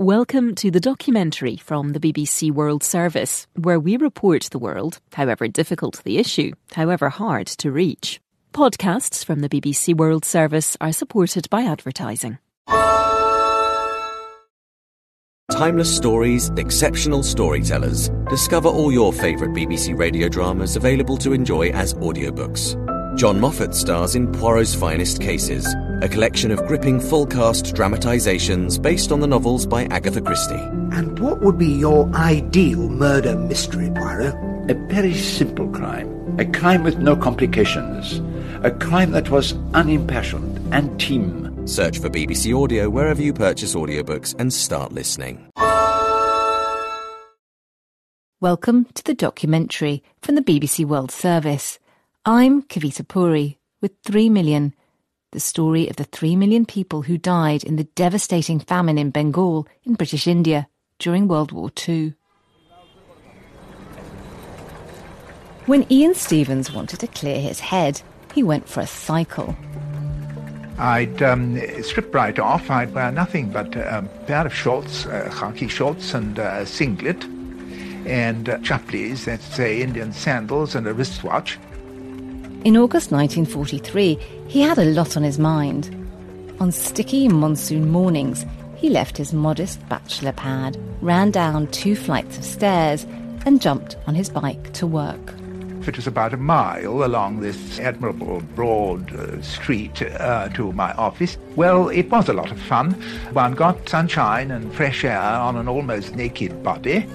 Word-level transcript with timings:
Welcome 0.00 0.54
to 0.54 0.70
the 0.70 0.78
documentary 0.78 1.56
from 1.56 1.88
the 1.92 1.98
BBC 1.98 2.52
World 2.52 2.84
Service, 2.84 3.48
where 3.56 3.80
we 3.80 3.96
report 3.96 4.44
the 4.52 4.58
world, 4.60 5.00
however 5.12 5.48
difficult 5.48 6.04
the 6.04 6.18
issue, 6.18 6.52
however 6.70 7.08
hard 7.08 7.48
to 7.56 7.72
reach. 7.72 8.20
Podcasts 8.52 9.24
from 9.24 9.40
the 9.40 9.48
BBC 9.48 9.96
World 9.96 10.24
Service 10.24 10.76
are 10.80 10.92
supported 10.92 11.50
by 11.50 11.62
advertising. 11.62 12.38
Timeless 15.50 15.96
stories, 15.96 16.52
exceptional 16.56 17.24
storytellers. 17.24 18.08
Discover 18.30 18.68
all 18.68 18.92
your 18.92 19.12
favourite 19.12 19.52
BBC 19.52 19.98
radio 19.98 20.28
dramas 20.28 20.76
available 20.76 21.16
to 21.16 21.32
enjoy 21.32 21.70
as 21.70 21.94
audiobooks. 21.94 22.76
John 23.18 23.40
Moffatt 23.40 23.74
stars 23.74 24.14
in 24.14 24.30
Poirot's 24.30 24.76
Finest 24.76 25.20
Cases, 25.20 25.66
a 26.02 26.08
collection 26.08 26.52
of 26.52 26.64
gripping 26.68 27.00
full 27.00 27.26
cast 27.26 27.74
dramatisations 27.74 28.80
based 28.80 29.10
on 29.10 29.18
the 29.18 29.26
novels 29.26 29.66
by 29.66 29.86
Agatha 29.86 30.20
Christie. 30.20 30.54
And 30.92 31.18
what 31.18 31.40
would 31.40 31.58
be 31.58 31.66
your 31.66 32.08
ideal 32.14 32.88
murder 32.88 33.36
mystery, 33.36 33.90
Poirot? 33.90 34.36
A 34.70 34.74
very 34.88 35.14
simple 35.14 35.68
crime. 35.70 36.38
A 36.38 36.44
crime 36.44 36.84
with 36.84 36.98
no 36.98 37.16
complications. 37.16 38.20
A 38.62 38.70
crime 38.70 39.10
that 39.10 39.30
was 39.30 39.54
unimpassioned 39.74 40.72
and 40.72 41.00
team. 41.00 41.66
Search 41.66 41.98
for 41.98 42.08
BBC 42.08 42.56
Audio 42.56 42.88
wherever 42.88 43.20
you 43.20 43.32
purchase 43.32 43.74
audiobooks 43.74 44.36
and 44.38 44.52
start 44.52 44.92
listening. 44.92 45.44
Welcome 48.40 48.84
to 48.94 49.02
the 49.02 49.14
documentary 49.14 50.04
from 50.22 50.36
the 50.36 50.42
BBC 50.42 50.84
World 50.84 51.10
Service. 51.10 51.80
I'm 52.30 52.60
Kavita 52.60 53.08
Puri 53.08 53.58
with 53.80 53.92
3 54.04 54.28
million, 54.28 54.74
the 55.32 55.40
story 55.40 55.88
of 55.88 55.96
the 55.96 56.04
3 56.04 56.36
million 56.36 56.66
people 56.66 57.00
who 57.00 57.16
died 57.16 57.64
in 57.64 57.76
the 57.76 57.88
devastating 57.96 58.60
famine 58.60 58.98
in 58.98 59.08
Bengal 59.08 59.66
in 59.84 59.94
British 59.94 60.26
India 60.26 60.68
during 60.98 61.26
World 61.26 61.52
War 61.52 61.70
II. 61.88 62.12
When 65.64 65.90
Ian 65.90 66.14
Stephens 66.14 66.70
wanted 66.70 67.00
to 67.00 67.06
clear 67.06 67.40
his 67.40 67.60
head, 67.60 68.02
he 68.34 68.42
went 68.42 68.68
for 68.68 68.80
a 68.80 68.86
cycle. 68.86 69.56
I'd 70.76 71.22
um, 71.22 71.58
strip 71.82 72.14
right 72.14 72.38
off. 72.38 72.70
I'd 72.70 72.92
wear 72.92 73.10
nothing 73.10 73.48
but 73.48 73.74
a 73.74 74.06
pair 74.26 74.44
of 74.44 74.52
shorts, 74.52 75.06
uh, 75.06 75.30
khaki 75.32 75.68
shorts, 75.68 76.12
and 76.12 76.38
a 76.38 76.66
singlet, 76.66 77.24
and 78.04 78.50
uh, 78.50 78.58
chaplis, 78.58 79.24
that's 79.24 79.46
say 79.46 79.80
Indian 79.80 80.12
sandals, 80.12 80.74
and 80.74 80.86
a 80.86 80.92
wristwatch. 80.92 81.58
In 82.64 82.76
August 82.76 83.12
1943, 83.12 84.18
he 84.48 84.60
had 84.60 84.78
a 84.78 84.84
lot 84.84 85.16
on 85.16 85.22
his 85.22 85.38
mind. 85.38 85.94
On 86.58 86.72
sticky 86.72 87.28
monsoon 87.28 87.88
mornings, 87.88 88.44
he 88.74 88.90
left 88.90 89.16
his 89.16 89.32
modest 89.32 89.86
bachelor 89.88 90.32
pad, 90.32 90.76
ran 91.00 91.30
down 91.30 91.68
two 91.68 91.94
flights 91.94 92.36
of 92.36 92.44
stairs, 92.44 93.06
and 93.46 93.62
jumped 93.62 93.96
on 94.08 94.16
his 94.16 94.28
bike 94.28 94.72
to 94.72 94.88
work. 94.88 95.34
It 95.86 95.96
was 95.96 96.08
about 96.08 96.34
a 96.34 96.36
mile 96.36 97.04
along 97.04 97.40
this 97.40 97.78
admirable 97.78 98.42
broad 98.56 99.14
uh, 99.14 99.40
street 99.40 100.02
uh, 100.02 100.48
to 100.50 100.72
my 100.72 100.92
office. 100.94 101.38
Well, 101.54 101.88
it 101.88 102.10
was 102.10 102.28
a 102.28 102.32
lot 102.32 102.50
of 102.50 102.60
fun. 102.60 102.90
One 103.32 103.54
got 103.54 103.88
sunshine 103.88 104.50
and 104.50 104.74
fresh 104.74 105.04
air 105.04 105.20
on 105.20 105.56
an 105.56 105.68
almost 105.68 106.16
naked 106.16 106.64
body. 106.64 107.06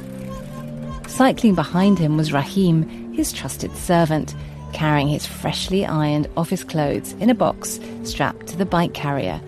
Cycling 1.08 1.54
behind 1.54 2.00
him 2.00 2.16
was 2.16 2.32
Rahim, 2.32 3.14
his 3.14 3.34
trusted 3.34 3.76
servant, 3.76 4.34
carrying 4.74 5.08
his 5.08 5.26
freshly 5.26 5.86
ironed 5.86 6.28
office 6.36 6.64
clothes 6.64 7.14
in 7.14 7.30
a 7.30 7.36
box 7.36 7.80
strapped 8.04 8.48
to 8.48 8.58
the 8.58 8.66
bike 8.66 8.94
carrier. 8.94 9.40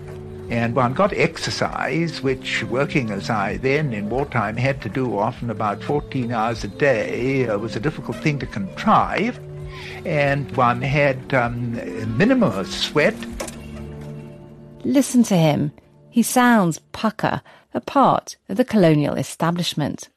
And 0.48 0.76
one 0.76 0.94
got 0.94 1.12
exercise, 1.12 2.22
which, 2.22 2.62
working 2.64 3.10
as 3.10 3.28
I 3.28 3.56
then 3.56 3.92
in 3.92 4.08
wartime 4.08 4.56
had 4.56 4.80
to 4.82 4.88
do 4.88 5.18
often 5.18 5.50
about 5.50 5.82
14 5.82 6.30
hours 6.30 6.62
a 6.62 6.68
day, 6.68 7.48
uh, 7.48 7.58
was 7.58 7.74
a 7.74 7.80
difficult 7.80 8.16
thing 8.18 8.38
to 8.38 8.46
contrive. 8.46 9.40
And 10.04 10.56
one 10.56 10.82
had 10.82 11.34
um, 11.34 11.76
a 11.80 12.06
minimum 12.06 12.56
of 12.56 12.68
sweat. 12.68 13.16
Listen 14.84 15.24
to 15.24 15.36
him. 15.36 15.72
He 16.10 16.22
sounds 16.22 16.80
pukka, 16.92 17.42
a 17.74 17.80
part 17.80 18.36
of 18.48 18.56
the 18.56 18.64
colonial 18.64 19.16
establishment. 19.16 20.08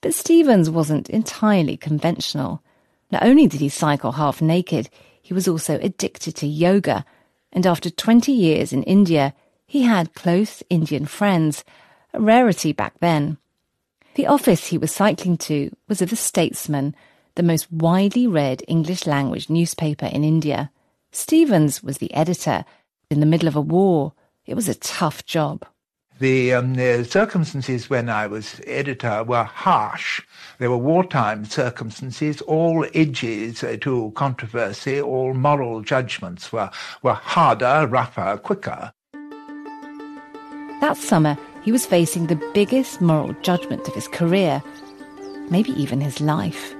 But 0.00 0.14
Stephens 0.14 0.70
wasn't 0.70 1.10
entirely 1.10 1.76
conventional. 1.76 2.62
Not 3.10 3.24
only 3.24 3.46
did 3.46 3.60
he 3.60 3.68
cycle 3.68 4.12
half 4.12 4.40
naked, 4.40 4.88
he 5.20 5.34
was 5.34 5.48
also 5.48 5.78
addicted 5.80 6.36
to 6.36 6.46
yoga, 6.46 7.04
and 7.52 7.66
after 7.66 7.90
20 7.90 8.32
years 8.32 8.72
in 8.72 8.82
India, 8.84 9.34
he 9.66 9.82
had 9.82 10.14
close 10.14 10.62
Indian 10.70 11.06
friends, 11.06 11.64
a 12.12 12.20
rarity 12.20 12.72
back 12.72 12.94
then. 13.00 13.38
The 14.14 14.26
office 14.26 14.66
he 14.66 14.78
was 14.78 14.92
cycling 14.92 15.36
to 15.38 15.74
was 15.88 16.02
of 16.02 16.10
The 16.10 16.16
Statesman, 16.16 16.94
the 17.36 17.42
most 17.42 17.70
widely 17.70 18.26
read 18.26 18.62
English 18.66 19.06
language 19.06 19.48
newspaper 19.48 20.06
in 20.06 20.24
India. 20.24 20.70
Stephens 21.12 21.82
was 21.82 21.98
the 21.98 22.12
editor. 22.12 22.64
In 23.10 23.20
the 23.20 23.26
middle 23.26 23.48
of 23.48 23.56
a 23.56 23.60
war, 23.60 24.12
it 24.46 24.54
was 24.54 24.68
a 24.68 24.74
tough 24.74 25.24
job. 25.24 25.64
The, 26.20 26.52
um, 26.52 26.74
the, 26.74 27.02
circumstances 27.04 27.88
when 27.88 28.10
I 28.10 28.26
was 28.26 28.60
editor 28.66 29.24
were 29.24 29.44
harsh. 29.44 30.20
There 30.58 30.68
were 30.68 30.76
wartime 30.76 31.46
circumstances, 31.46 32.42
all 32.42 32.86
edges 32.92 33.60
to 33.60 34.12
controversy, 34.14 35.00
all 35.00 35.32
moral 35.32 35.80
judgments 35.80 36.52
were, 36.52 36.68
were 37.02 37.14
harder, 37.14 37.86
rougher, 37.86 38.36
quicker. 38.36 38.92
That 40.82 40.98
summer, 40.98 41.38
he 41.62 41.72
was 41.72 41.86
facing 41.86 42.26
the 42.26 42.50
biggest 42.52 43.00
moral 43.00 43.32
judgment 43.40 43.88
of 43.88 43.94
his 43.94 44.06
career, 44.06 44.62
maybe 45.48 45.70
even 45.70 46.02
his 46.02 46.20
life. 46.20 46.74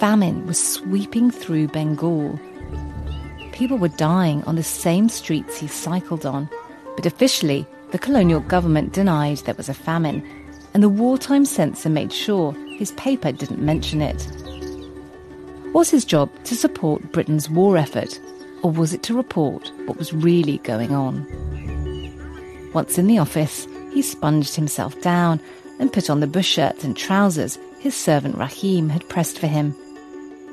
Famine 0.00 0.48
was 0.48 0.60
sweeping 0.60 1.30
through 1.30 1.68
Bengal. 1.68 2.40
People 3.52 3.78
were 3.78 3.86
dying 3.86 4.42
on 4.44 4.56
the 4.56 4.64
same 4.64 5.08
streets 5.08 5.58
he 5.58 5.68
cycled 5.68 6.26
on, 6.26 6.50
but 6.96 7.06
officially, 7.06 7.64
the 7.90 7.98
colonial 7.98 8.40
government 8.40 8.92
denied 8.92 9.38
there 9.38 9.54
was 9.54 9.68
a 9.68 9.74
famine, 9.74 10.22
and 10.74 10.82
the 10.82 10.88
wartime 10.88 11.44
censor 11.44 11.88
made 11.88 12.12
sure 12.12 12.52
his 12.76 12.92
paper 12.92 13.32
didn't 13.32 13.60
mention 13.60 14.02
it. 14.02 14.26
Was 15.72 15.90
his 15.90 16.04
job 16.04 16.30
to 16.44 16.54
support 16.54 17.12
Britain's 17.12 17.48
war 17.48 17.76
effort, 17.76 18.20
or 18.62 18.70
was 18.70 18.92
it 18.92 19.02
to 19.04 19.16
report 19.16 19.72
what 19.86 19.98
was 19.98 20.12
really 20.12 20.58
going 20.58 20.92
on? 20.92 21.26
Once 22.74 22.98
in 22.98 23.06
the 23.06 23.18
office, 23.18 23.66
he 23.92 24.02
sponged 24.02 24.48
himself 24.48 25.00
down 25.00 25.40
and 25.78 25.92
put 25.92 26.10
on 26.10 26.20
the 26.20 26.26
bush 26.26 26.48
shirt 26.48 26.84
and 26.84 26.96
trousers 26.96 27.58
his 27.80 27.94
servant 27.94 28.36
Rahim 28.36 28.88
had 28.88 29.08
pressed 29.08 29.38
for 29.38 29.46
him. 29.46 29.74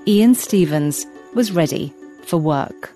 Ian 0.07 0.35
Stephens 0.35 1.05
was 1.33 1.51
ready 1.51 1.93
for 2.23 2.37
work. 2.37 2.93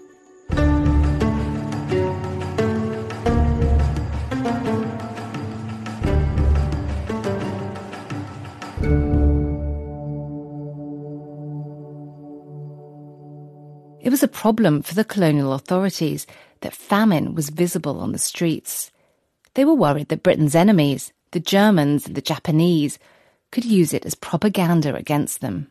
It 14.09 14.17
was 14.17 14.23
a 14.23 14.27
problem 14.27 14.81
for 14.81 14.95
the 14.95 15.03
colonial 15.03 15.53
authorities 15.53 16.25
that 16.61 16.73
famine 16.73 17.35
was 17.35 17.51
visible 17.51 17.99
on 17.99 18.11
the 18.11 18.17
streets. 18.17 18.89
They 19.53 19.65
were 19.65 19.75
worried 19.75 20.07
that 20.07 20.23
Britain's 20.23 20.55
enemies, 20.55 21.13
the 21.29 21.39
Germans 21.39 22.07
and 22.07 22.15
the 22.15 22.21
Japanese, 22.33 22.97
could 23.51 23.65
use 23.65 23.93
it 23.93 24.07
as 24.07 24.15
propaganda 24.15 24.95
against 24.95 25.41
them. 25.41 25.67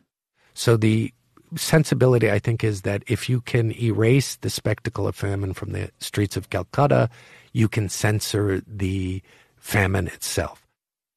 So 0.53 0.77
the 0.77 1.13
sensibility, 1.57 2.31
I 2.31 2.39
think, 2.39 2.63
is 2.63 2.83
that 2.83 3.03
if 3.07 3.27
you 3.27 3.41
can 3.41 3.73
erase 3.73 4.37
the 4.37 4.49
spectacle 4.49 5.05
of 5.05 5.17
famine 5.17 5.53
from 5.53 5.73
the 5.73 5.91
streets 5.99 6.37
of 6.37 6.49
Calcutta, 6.49 7.09
you 7.51 7.67
can 7.67 7.89
censor 7.89 8.61
the 8.65 9.21
famine 9.57 10.07
itself. 10.07 10.65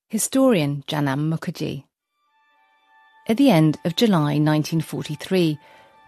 Historian 0.09 0.83
Janam 0.89 1.33
Mukherjee. 1.33 1.85
At 3.29 3.37
the 3.37 3.51
end 3.51 3.79
of 3.85 3.95
July 3.95 4.43
1943, 4.43 5.57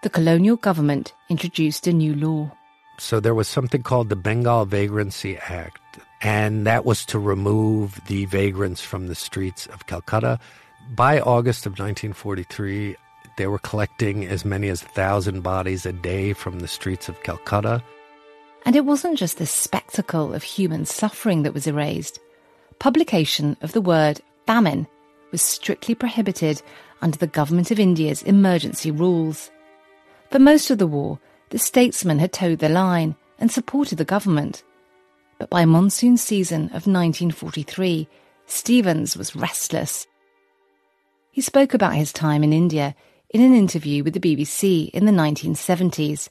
the 0.05 0.11
colonial 0.11 0.57
government 0.57 1.15
introduced 1.31 1.87
a 1.87 1.93
new 1.93 2.15
law. 2.15 2.51
So 2.99 3.21
there 3.21 3.35
was 3.35 3.49
something 3.49 3.83
called 3.83 4.11
the 4.11 4.17
Bengal 4.17 4.67
Vagrancy 4.67 5.39
Act, 5.39 5.81
and 6.21 6.67
that 6.67 6.85
was 6.85 7.07
to 7.07 7.19
remove 7.19 7.99
the 8.07 8.27
vagrants 8.27 8.83
from 8.83 9.09
the 9.09 9.15
streets 9.15 9.67
of 9.69 9.87
Calcutta. 9.87 10.39
By 10.95 11.21
August 11.21 11.65
of 11.65 11.73
1943, 11.73 12.97
they 13.39 13.47
were 13.47 13.59
collecting 13.59 14.27
as 14.27 14.45
many 14.45 14.69
as 14.69 14.83
a 14.83 14.89
thousand 14.89 15.41
bodies 15.41 15.87
a 15.87 15.93
day 15.93 16.35
from 16.35 16.61
the 16.61 16.69
streets 16.69 17.09
of 17.09 17.23
Calcutta. 17.23 17.83
And 18.67 18.77
it 18.77 18.85
wasn't 18.85 19.19
just 19.19 19.39
the 19.39 19.47
spectacle 19.47 20.35
of 20.35 20.43
human 20.43 20.85
suffering 20.85 21.45
that 21.45 21.55
was 21.55 21.67
erased. 21.67 22.21
Publication 22.79 23.57
of 23.63 23.73
the 23.73 23.81
word 23.81 24.21
famine 24.47 24.87
was 25.33 25.41
strictly 25.41 25.95
prohibited 25.95 26.61
under 27.01 27.17
the 27.17 27.27
Government 27.27 27.71
of 27.71 27.81
India's 27.81 28.23
emergency 28.23 28.91
rules. 28.91 29.51
For 30.35 30.41
most 30.41 30.69
of 30.73 30.79
the 30.79 30.89
war, 30.89 31.21
the 31.51 31.61
statesman 31.61 32.19
had 32.19 32.33
towed 32.33 32.59
the 32.59 32.69
line 32.69 33.15
and 33.39 33.53
supported 33.53 33.99
the 33.99 34.05
government. 34.05 34.65
But 35.39 35.49
by 35.49 35.65
monsoon 35.65 36.17
season 36.17 36.63
of 36.71 36.89
1943, 36.89 38.09
Stephens 38.45 39.17
was 39.17 39.37
restless. 39.37 40.09
He 41.31 41.41
spoke 41.41 41.73
about 41.73 41.95
his 41.95 42.13
time 42.13 42.43
in 42.43 42.53
India 42.53 42.97
in 43.31 43.43
an 43.43 43.55
interview 43.55 44.03
with 44.03 44.13
the 44.13 44.19
BBC 44.19 44.91
in 44.91 45.07
the 45.07 45.13
1970s. 45.13 46.29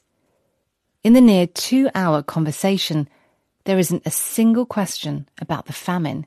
In 1.02 1.14
the 1.14 1.22
near 1.22 1.46
two 1.46 1.88
hour 1.94 2.22
conversation, 2.22 3.08
there 3.64 3.78
isn't 3.78 4.06
a 4.06 4.10
single 4.10 4.66
question 4.66 5.26
about 5.40 5.64
the 5.64 5.72
famine. 5.72 6.26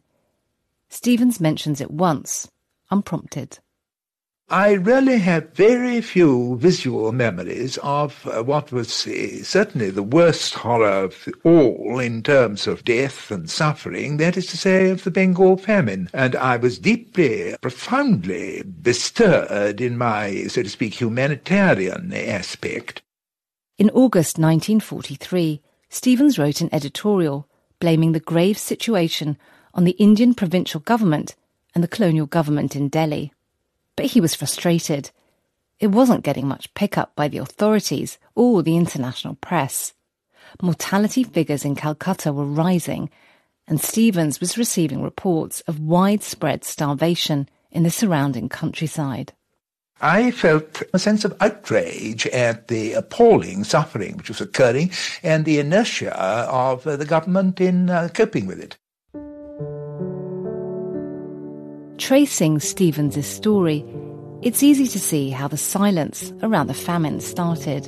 Stephens 0.90 1.40
mentions 1.40 1.80
it 1.80 1.92
once, 1.92 2.50
unprompted. 2.90 3.60
I 4.50 4.72
really 4.72 5.20
have 5.20 5.52
very 5.56 6.00
few 6.00 6.56
visual 6.56 7.12
memories 7.12 7.78
of 7.84 8.26
uh, 8.26 8.44
what 8.44 8.72
was 8.72 9.06
uh, 9.06 9.44
certainly 9.44 9.90
the 9.90 10.02
worst 10.02 10.54
horror 10.54 10.88
of 10.88 11.28
all 11.44 12.00
in 12.00 12.24
terms 12.24 12.66
of 12.66 12.86
death 12.86 13.30
and 13.30 13.50
suffering, 13.50 14.16
that 14.18 14.38
is 14.38 14.46
to 14.48 14.58
say, 14.58 14.90
of 14.90 15.04
the 15.04 15.12
Bengal 15.12 15.58
famine. 15.58 16.10
And 16.14 16.34
I 16.38 16.56
was 16.56 16.80
deeply, 16.80 17.58
profoundly 17.62 18.64
bestirred 18.64 19.82
in 19.82 19.98
my, 19.98 20.48
so 20.48 20.64
to 20.64 20.70
speak, 20.70 20.94
humanitarian 20.94 22.14
aspect. 22.14 23.02
In 23.78 23.90
August 23.90 24.38
1943, 24.38 25.62
Stephens 25.90 26.40
wrote 26.40 26.62
an 26.62 26.70
editorial 26.72 27.50
blaming 27.82 28.14
the 28.14 28.22
grave 28.22 28.58
situation 28.58 29.38
on 29.74 29.84
the 29.84 29.98
Indian 30.00 30.34
provincial 30.34 30.80
government 30.80 31.36
and 31.76 31.84
the 31.84 31.90
colonial 31.90 32.28
government 32.28 32.78
in 32.78 32.88
Delhi 32.88 33.34
but 33.98 34.06
he 34.06 34.22
was 34.22 34.36
frustrated. 34.36 35.12
It 35.82 35.88
wasn't 35.88 36.24
getting 36.24 36.48
much 36.48 36.74
pickup 36.74 37.14
by 37.16 37.28
the 37.28 37.40
authorities 37.40 38.18
or 38.36 38.64
the 38.64 38.78
international 38.78 39.36
press. 39.36 39.94
Mortality 40.62 41.24
figures 41.24 41.66
in 41.66 41.76
Calcutta 41.76 42.32
were 42.32 42.46
rising, 42.46 43.10
and 43.68 43.82
Stephens 43.82 44.40
was 44.40 44.58
receiving 44.58 45.04
reports 45.04 45.60
of 45.68 45.82
widespread 45.82 46.64
starvation 46.64 47.50
in 47.70 47.84
the 47.84 47.90
surrounding 47.90 48.48
countryside. 48.48 49.34
I 50.00 50.30
felt 50.32 50.84
a 50.94 51.00
sense 51.00 51.26
of 51.26 51.36
outrage 51.42 52.28
at 52.28 52.68
the 52.68 52.94
appalling 52.94 53.64
suffering 53.64 54.16
which 54.16 54.30
was 54.30 54.40
occurring 54.40 54.92
and 55.24 55.44
the 55.44 55.60
inertia 55.60 56.16
of 56.16 56.84
the 56.84 57.06
government 57.06 57.60
in 57.60 57.90
uh, 57.90 58.10
coping 58.14 58.46
with 58.46 58.60
it. 58.60 58.78
Tracing 61.98 62.60
Stephens' 62.60 63.26
story, 63.26 63.84
it's 64.44 64.62
easy 64.62 64.88
to 64.88 65.00
see 65.00 65.32
how 65.32 65.48
the 65.48 65.58
silence 65.58 66.32
around 66.44 66.68
the 66.68 66.76
famine 66.76 67.20
started. 67.20 67.86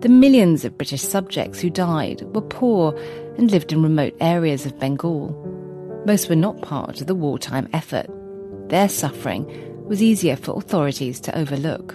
The 0.00 0.08
millions 0.08 0.64
of 0.64 0.76
British 0.76 1.02
subjects 1.02 1.60
who 1.60 1.70
died 1.70 2.22
were 2.34 2.40
poor 2.40 2.92
and 3.38 3.48
lived 3.48 3.72
in 3.72 3.84
remote 3.84 4.16
areas 4.20 4.66
of 4.66 4.78
Bengal. 4.80 5.30
Most 6.06 6.28
were 6.28 6.34
not 6.34 6.60
part 6.62 7.00
of 7.00 7.06
the 7.06 7.14
wartime 7.14 7.68
effort. 7.72 8.06
Their 8.68 8.88
suffering 8.88 9.46
was 9.86 10.02
easier 10.02 10.34
for 10.34 10.56
authorities 10.56 11.20
to 11.20 11.38
overlook. 11.38 11.94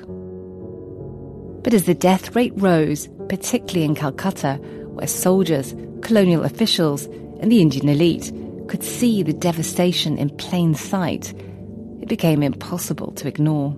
But 1.63 1.73
as 1.73 1.83
the 1.83 1.95
death 1.95 2.33
rate 2.33 2.53
rose, 2.55 3.09
particularly 3.27 3.83
in 3.83 3.95
Calcutta, 3.95 4.53
where 4.93 5.07
soldiers, 5.07 5.75
colonial 6.01 6.43
officials, 6.43 7.07
and 7.41 7.51
the 7.51 7.61
Indian 7.61 7.89
elite 7.89 8.31
could 8.67 8.83
see 8.83 9.23
the 9.23 9.33
devastation 9.33 10.17
in 10.17 10.29
plain 10.37 10.75
sight, 10.75 11.33
it 12.01 12.07
became 12.07 12.43
impossible 12.43 13.11
to 13.13 13.27
ignore. 13.27 13.71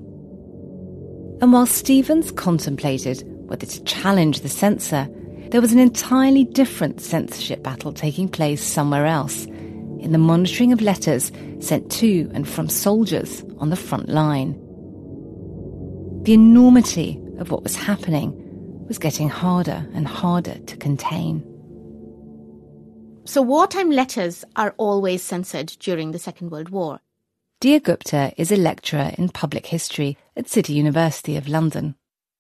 And 1.42 1.54
while 1.54 1.66
Stephens 1.66 2.32
contemplated 2.32 3.24
whether 3.48 3.66
to 3.66 3.84
challenge 3.84 4.42
the 4.42 4.50
censor, 4.50 5.08
there 5.52 5.62
was 5.62 5.72
an 5.72 5.80
entirely 5.80 6.44
different 6.44 7.00
censorship 7.00 7.64
battle 7.64 7.94
taking 7.94 8.28
place 8.28 8.62
somewhere 8.62 9.06
else, 9.06 9.46
in 9.46 10.12
the 10.12 10.18
monitoring 10.18 10.74
of 10.74 10.82
letters 10.82 11.32
sent 11.60 11.92
to 11.92 12.30
and 12.34 12.48
from 12.48 12.70
soldiers 12.70 13.44
on 13.60 13.70
the 13.70 13.76
front 13.76 14.10
line. 14.10 14.54
The 16.24 16.34
enormity 16.34 17.20
of 17.40 17.52
what 17.52 17.64
was 17.64 17.76
happening 17.76 18.34
was 18.88 18.98
getting 18.98 19.30
harder 19.30 19.88
and 19.94 20.08
harder 20.08 20.56
to 20.60 20.78
contain. 20.78 21.44
So 23.28 23.42
wartime 23.42 23.92
letters 23.92 24.46
are 24.56 24.74
always 24.78 25.22
censored 25.22 25.68
during 25.82 26.12
the 26.12 26.18
Second 26.18 26.50
World 26.50 26.70
War. 26.70 27.02
Diya 27.60 27.84
Gupta 27.84 28.32
is 28.38 28.54
a 28.54 28.56
lecturer 28.56 29.12
in 29.18 29.28
public 29.28 29.66
history 29.66 30.18
at 30.38 30.48
City 30.48 30.72
University 30.72 31.36
of 31.36 31.50
London. 31.50 31.96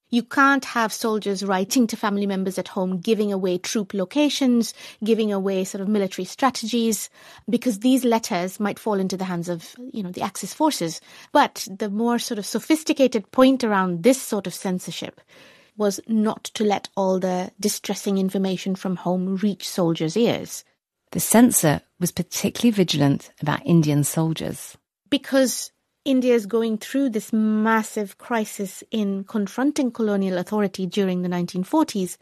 You 0.09 0.23
can't 0.23 0.63
have 0.63 0.93
soldiers 0.93 1.43
writing 1.43 1.87
to 1.87 1.97
family 1.97 2.25
members 2.25 2.57
at 2.57 2.69
home, 2.69 2.99
giving 2.99 3.33
away 3.33 3.57
troop 3.57 3.93
locations, 3.93 4.73
giving 5.03 5.33
away 5.33 5.65
sort 5.65 5.81
of 5.81 5.89
military 5.89 6.23
strategies, 6.23 7.09
because 7.49 7.79
these 7.79 8.05
letters 8.05 8.57
might 8.57 8.79
fall 8.79 8.93
into 8.93 9.17
the 9.17 9.25
hands 9.25 9.49
of, 9.49 9.75
you 9.91 10.01
know, 10.01 10.11
the 10.11 10.21
Axis 10.21 10.53
forces. 10.53 11.01
But 11.33 11.67
the 11.69 11.89
more 11.89 12.17
sort 12.17 12.39
of 12.39 12.45
sophisticated 12.45 13.29
point 13.31 13.65
around 13.65 14.03
this 14.03 14.21
sort 14.21 14.47
of 14.47 14.53
censorship 14.53 15.19
was 15.75 15.99
not 16.07 16.45
to 16.45 16.63
let 16.63 16.87
all 16.95 17.19
the 17.19 17.51
distressing 17.59 18.17
information 18.17 18.73
from 18.73 18.95
home 18.95 19.35
reach 19.35 19.67
soldiers' 19.67 20.15
ears. 20.15 20.63
The 21.11 21.19
censor 21.19 21.81
was 21.99 22.11
particularly 22.11 22.71
vigilant 22.71 23.31
about 23.41 23.65
Indian 23.65 24.03
soldiers. 24.03 24.77
Because 25.09 25.71
India 26.03 26.33
is 26.33 26.45
going 26.45 26.77
through 26.77 27.09
this 27.09 27.31
massive 27.31 28.17
crisis 28.17 28.83
in 28.91 29.23
confronting 29.23 29.91
colonial 29.91 30.37
authority 30.37 30.85
during 30.85 31.21
the 31.21 31.29
1940s, 31.29 32.17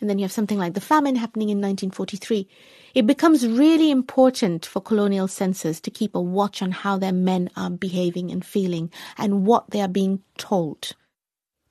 and 0.00 0.10
then 0.10 0.18
you 0.18 0.24
have 0.24 0.32
something 0.32 0.58
like 0.58 0.74
the 0.74 0.80
famine 0.80 1.14
happening 1.14 1.48
in 1.48 1.58
1943, 1.58 2.48
it 2.94 3.06
becomes 3.06 3.46
really 3.46 3.90
important 3.90 4.66
for 4.66 4.80
colonial 4.80 5.28
censors 5.28 5.80
to 5.80 5.90
keep 5.90 6.14
a 6.14 6.20
watch 6.20 6.60
on 6.60 6.72
how 6.72 6.98
their 6.98 7.12
men 7.12 7.50
are 7.56 7.70
behaving 7.70 8.30
and 8.32 8.44
feeling 8.44 8.90
and 9.16 9.46
what 9.46 9.70
they 9.70 9.80
are 9.80 9.88
being 9.88 10.20
told. 10.38 10.92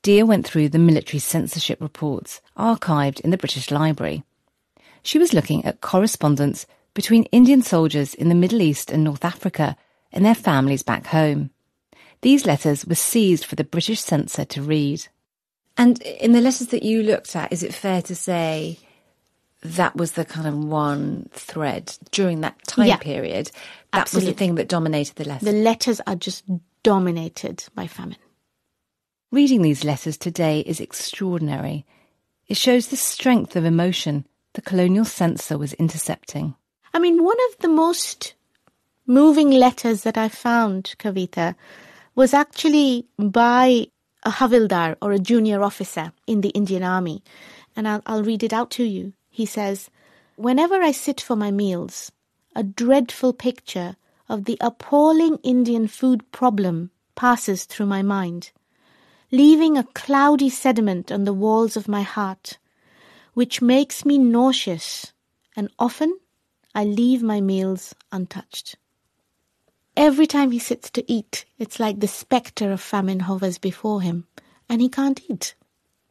Diya 0.01 0.25
went 0.25 0.45
through 0.45 0.69
the 0.69 0.80
military 0.80 1.19
censorship 1.19 1.80
reports 1.81 2.42
archived 2.57 3.19
in 3.21 3.31
the 3.31 3.38
British 3.38 3.71
Library 3.71 4.24
she 5.03 5.19
was 5.19 5.33
looking 5.33 5.63
at 5.65 5.81
correspondence 5.81 6.65
between 6.94 7.23
Indian 7.25 7.61
soldiers 7.61 8.13
in 8.13 8.29
the 8.29 8.35
Middle 8.35 8.61
East 8.61 8.91
and 8.91 9.03
North 9.03 9.25
Africa 9.25 9.75
and 10.11 10.25
their 10.25 10.35
families 10.35 10.83
back 10.83 11.07
home. 11.07 11.50
These 12.21 12.45
letters 12.45 12.85
were 12.85 12.95
seized 12.95 13.45
for 13.45 13.55
the 13.55 13.63
British 13.63 14.00
censor 14.00 14.45
to 14.45 14.61
read. 14.61 15.07
And 15.75 16.01
in 16.01 16.31
the 16.31 16.41
letters 16.41 16.67
that 16.67 16.83
you 16.83 17.03
looked 17.03 17.35
at, 17.35 17.51
is 17.51 17.63
it 17.63 17.73
fair 17.73 18.01
to 18.03 18.15
say 18.15 18.79
that 19.61 19.95
was 19.95 20.13
the 20.13 20.23
kind 20.23 20.47
of 20.47 20.57
one 20.57 21.29
thread 21.33 21.97
during 22.11 22.41
that 22.41 22.65
time 22.65 22.88
yeah, 22.88 22.97
period? 22.97 23.51
That 23.91 24.03
absolutely. 24.03 24.27
was 24.29 24.35
the 24.35 24.39
thing 24.39 24.55
that 24.55 24.69
dominated 24.69 25.15
the 25.15 25.27
letters. 25.27 25.45
The 25.45 25.57
letters 25.57 26.01
are 26.07 26.15
just 26.15 26.45
dominated 26.83 27.65
by 27.75 27.88
famine. 27.88 28.17
Reading 29.31 29.63
these 29.63 29.83
letters 29.83 30.15
today 30.15 30.60
is 30.60 30.79
extraordinary. 30.79 31.86
It 32.48 32.55
shows 32.55 32.88
the 32.88 32.98
strength 32.98 33.55
of 33.55 33.65
emotion 33.65 34.25
the 34.53 34.62
colonial 34.62 35.05
censor 35.05 35.57
was 35.57 35.74
intercepting. 35.74 36.55
I 36.93 37.00
mean, 37.00 37.24
one 37.24 37.38
of 37.50 37.60
the 37.60 37.67
most 37.67 38.36
moving 39.07 39.50
letters 39.51 40.03
that 40.03 40.17
I 40.17 40.29
found, 40.29 40.95
Kavita, 41.00 41.55
was 42.15 42.33
actually 42.33 43.07
by 43.17 43.88
a 44.24 44.31
Havildar 44.31 44.95
or 45.01 45.12
a 45.12 45.19
junior 45.19 45.63
officer 45.63 46.13
in 46.27 46.41
the 46.41 46.50
Indian 46.50 46.83
Army. 46.83 47.24
And 47.75 47.88
I'll, 47.88 48.01
I'll 48.05 48.24
read 48.24 48.43
it 48.43 48.53
out 48.53 48.69
to 48.72 48.83
you. 48.83 49.13
He 49.29 49.45
says, 49.45 49.89
Whenever 50.36 50.81
I 50.81 50.91
sit 50.91 51.19
for 51.19 51.36
my 51.36 51.51
meals, 51.51 52.12
a 52.55 52.63
dreadful 52.63 53.33
picture 53.33 53.95
of 54.29 54.45
the 54.45 54.57
appalling 54.62 55.38
Indian 55.43 55.88
food 55.88 56.31
problem 56.31 56.91
passes 57.15 57.65
through 57.65 57.88
my 57.88 58.01
mind, 58.01 58.51
leaving 59.31 59.77
a 59.77 59.88
cloudy 59.95 60.50
sediment 60.50 61.12
on 61.12 61.24
the 61.24 61.33
walls 61.33 61.75
of 61.75 61.88
my 61.88 62.03
heart 62.03 62.57
which 63.33 63.61
makes 63.61 64.05
me 64.05 64.17
nauseous, 64.17 65.13
and 65.55 65.69
often 65.79 66.17
I 66.75 66.83
leave 66.85 67.21
my 67.21 67.41
meals 67.41 67.93
untouched. 68.11 68.75
Every 69.95 70.25
time 70.25 70.51
he 70.51 70.59
sits 70.59 70.89
to 70.91 71.11
eat, 71.11 71.45
it's 71.59 71.79
like 71.79 71.99
the 71.99 72.07
spectre 72.07 72.71
of 72.71 72.81
famine 72.81 73.21
hovers 73.21 73.57
before 73.57 74.01
him, 74.01 74.27
and 74.67 74.81
he 74.81 74.89
can't 74.89 75.21
eat. 75.29 75.55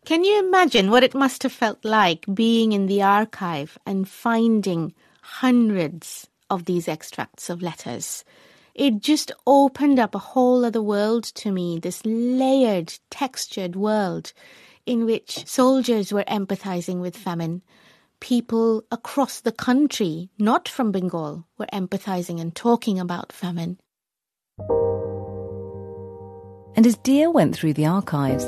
Can 0.04 0.24
you 0.24 0.38
imagine 0.38 0.90
what 0.90 1.04
it 1.04 1.14
must 1.14 1.42
have 1.42 1.52
felt 1.52 1.84
like 1.84 2.24
being 2.32 2.72
in 2.72 2.86
the 2.86 3.02
archive 3.02 3.78
and 3.86 4.08
finding 4.08 4.94
hundreds 5.22 6.28
of 6.50 6.64
these 6.64 6.88
extracts 6.88 7.48
of 7.50 7.62
letters? 7.62 8.24
It 8.74 9.00
just 9.00 9.30
opened 9.46 9.98
up 9.98 10.14
a 10.14 10.18
whole 10.18 10.64
other 10.64 10.82
world 10.82 11.24
to 11.24 11.52
me, 11.52 11.78
this 11.78 12.02
layered, 12.04 12.94
textured 13.10 13.76
world 13.76 14.32
in 14.86 15.04
which 15.06 15.46
soldiers 15.46 16.12
were 16.12 16.24
empathizing 16.24 17.00
with 17.00 17.16
famine. 17.16 17.62
People 18.20 18.84
across 18.90 19.40
the 19.40 19.52
country, 19.52 20.30
not 20.38 20.68
from 20.68 20.92
Bengal, 20.92 21.46
were 21.58 21.66
empathizing 21.72 22.40
and 22.40 22.54
talking 22.54 23.00
about 23.00 23.32
famine. 23.32 23.78
And 26.74 26.86
as 26.86 26.96
Diya 26.98 27.32
went 27.32 27.54
through 27.54 27.74
the 27.74 27.86
archives, 27.86 28.44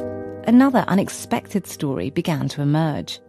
another 0.47 0.85
unexpected 0.89 1.67
story 1.67 2.11
began 2.11 2.49
to 2.51 2.63
emerge. 2.63 3.21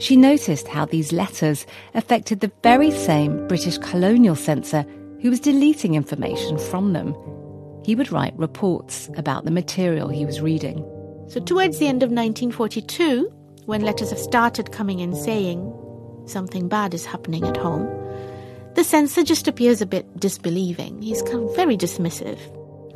She 0.00 0.16
noticed 0.16 0.66
how 0.66 0.84
these 0.84 1.12
letters 1.12 1.66
affected 1.94 2.40
the 2.40 2.52
very 2.62 2.90
same 2.90 3.46
British 3.46 3.78
colonial 3.78 4.34
censor 4.34 4.84
who 5.22 5.30
was 5.30 5.38
deleting 5.38 5.94
information 5.94 6.58
from 6.58 6.92
them. 6.92 7.14
He 7.84 7.94
would 7.94 8.10
write 8.10 8.36
reports 8.36 9.08
about 9.16 9.44
the 9.44 9.50
material 9.50 10.08
he 10.08 10.26
was 10.26 10.40
reading. 10.40 10.84
So, 11.30 11.38
towards 11.38 11.78
the 11.78 11.86
end 11.86 12.02
of 12.02 12.10
1942, 12.10 13.32
when 13.66 13.82
letters 13.82 14.10
have 14.10 14.18
started 14.18 14.72
coming 14.72 14.98
in 14.98 15.14
saying 15.14 15.72
something 16.26 16.68
bad 16.68 16.92
is 16.92 17.06
happening 17.06 17.44
at 17.44 17.56
home, 17.56 17.86
the 18.74 18.82
censor 18.82 19.22
just 19.22 19.46
appears 19.46 19.80
a 19.80 19.86
bit 19.86 20.18
disbelieving. 20.18 21.00
He's 21.00 21.22
kind 21.22 21.48
of 21.48 21.54
very 21.54 21.76
dismissive. 21.76 22.36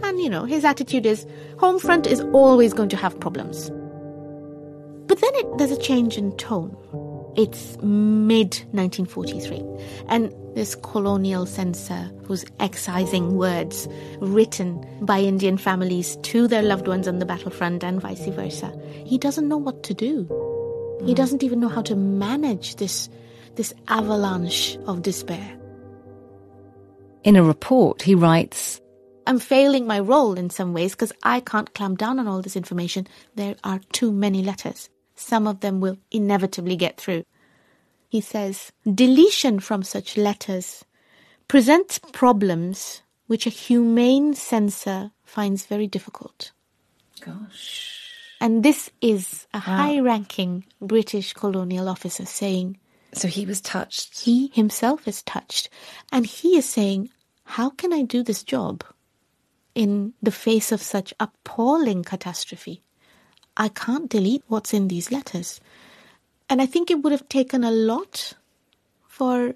And, 0.02 0.18
you 0.20 0.28
know, 0.28 0.46
his 0.46 0.64
attitude 0.64 1.06
is 1.06 1.24
home 1.60 1.78
front 1.78 2.08
is 2.08 2.22
always 2.32 2.74
going 2.74 2.88
to 2.88 2.96
have 2.96 3.18
problems. 3.20 3.70
But 5.06 5.20
then 5.20 5.30
it, 5.34 5.58
there's 5.58 5.70
a 5.70 5.80
change 5.80 6.18
in 6.18 6.36
tone. 6.36 6.76
It's 7.36 7.76
mid 7.82 8.58
1943, 8.72 9.62
and 10.08 10.34
this 10.54 10.74
colonial 10.74 11.46
censor 11.46 12.10
who's 12.24 12.44
excising 12.60 13.36
words 13.36 13.88
written 14.20 14.84
by 15.02 15.20
Indian 15.20 15.56
families 15.56 16.16
to 16.22 16.46
their 16.48 16.62
loved 16.62 16.88
ones 16.88 17.08
on 17.08 17.18
the 17.18 17.26
battlefront 17.26 17.84
and 17.84 18.00
vice 18.00 18.26
versa. 18.26 18.72
He 19.04 19.18
doesn't 19.18 19.48
know 19.48 19.56
what 19.56 19.82
to 19.84 19.94
do. 19.94 20.26
He 21.04 21.12
mm. 21.12 21.16
doesn't 21.16 21.42
even 21.42 21.60
know 21.60 21.68
how 21.68 21.82
to 21.82 21.96
manage 21.96 22.76
this, 22.76 23.08
this 23.56 23.74
avalanche 23.88 24.76
of 24.86 25.02
despair. 25.02 25.58
In 27.24 27.36
a 27.36 27.42
report, 27.42 28.02
he 28.02 28.14
writes 28.14 28.80
I'm 29.26 29.38
failing 29.38 29.86
my 29.86 30.00
role 30.00 30.34
in 30.34 30.50
some 30.50 30.74
ways 30.74 30.92
because 30.92 31.12
I 31.22 31.40
can't 31.40 31.72
clamp 31.74 31.98
down 31.98 32.18
on 32.18 32.28
all 32.28 32.42
this 32.42 32.56
information. 32.56 33.06
There 33.36 33.56
are 33.64 33.80
too 33.92 34.12
many 34.12 34.42
letters 34.42 34.90
some 35.16 35.46
of 35.46 35.60
them 35.60 35.80
will 35.80 35.96
inevitably 36.10 36.76
get 36.76 36.96
through. 36.98 37.24
He 38.14 38.20
says, 38.20 38.70
deletion 38.86 39.58
from 39.58 39.82
such 39.82 40.16
letters 40.16 40.84
presents 41.48 41.98
problems 41.98 43.02
which 43.26 43.44
a 43.44 43.50
humane 43.50 44.34
censor 44.34 45.10
finds 45.24 45.66
very 45.66 45.88
difficult. 45.88 46.52
Gosh. 47.20 48.12
And 48.40 48.62
this 48.62 48.88
is 49.00 49.48
a 49.52 49.56
wow. 49.56 49.62
high 49.62 49.98
ranking 49.98 50.64
British 50.80 51.32
colonial 51.32 51.88
officer 51.88 52.24
saying. 52.24 52.78
So 53.14 53.26
he 53.26 53.46
was 53.46 53.60
touched. 53.60 54.20
He 54.20 54.52
himself 54.54 55.08
is 55.08 55.20
touched. 55.24 55.68
And 56.12 56.24
he 56.24 56.56
is 56.56 56.68
saying, 56.68 57.10
How 57.42 57.70
can 57.70 57.92
I 57.92 58.02
do 58.02 58.22
this 58.22 58.44
job 58.44 58.84
in 59.74 60.14
the 60.22 60.30
face 60.30 60.70
of 60.70 60.80
such 60.80 61.12
appalling 61.18 62.04
catastrophe? 62.04 62.84
I 63.56 63.70
can't 63.70 64.08
delete 64.08 64.44
what's 64.46 64.72
in 64.72 64.86
these 64.86 65.10
letters. 65.10 65.60
And 66.48 66.60
I 66.60 66.66
think 66.66 66.90
it 66.90 67.02
would 67.02 67.12
have 67.12 67.28
taken 67.28 67.64
a 67.64 67.70
lot 67.70 68.34
for 69.06 69.54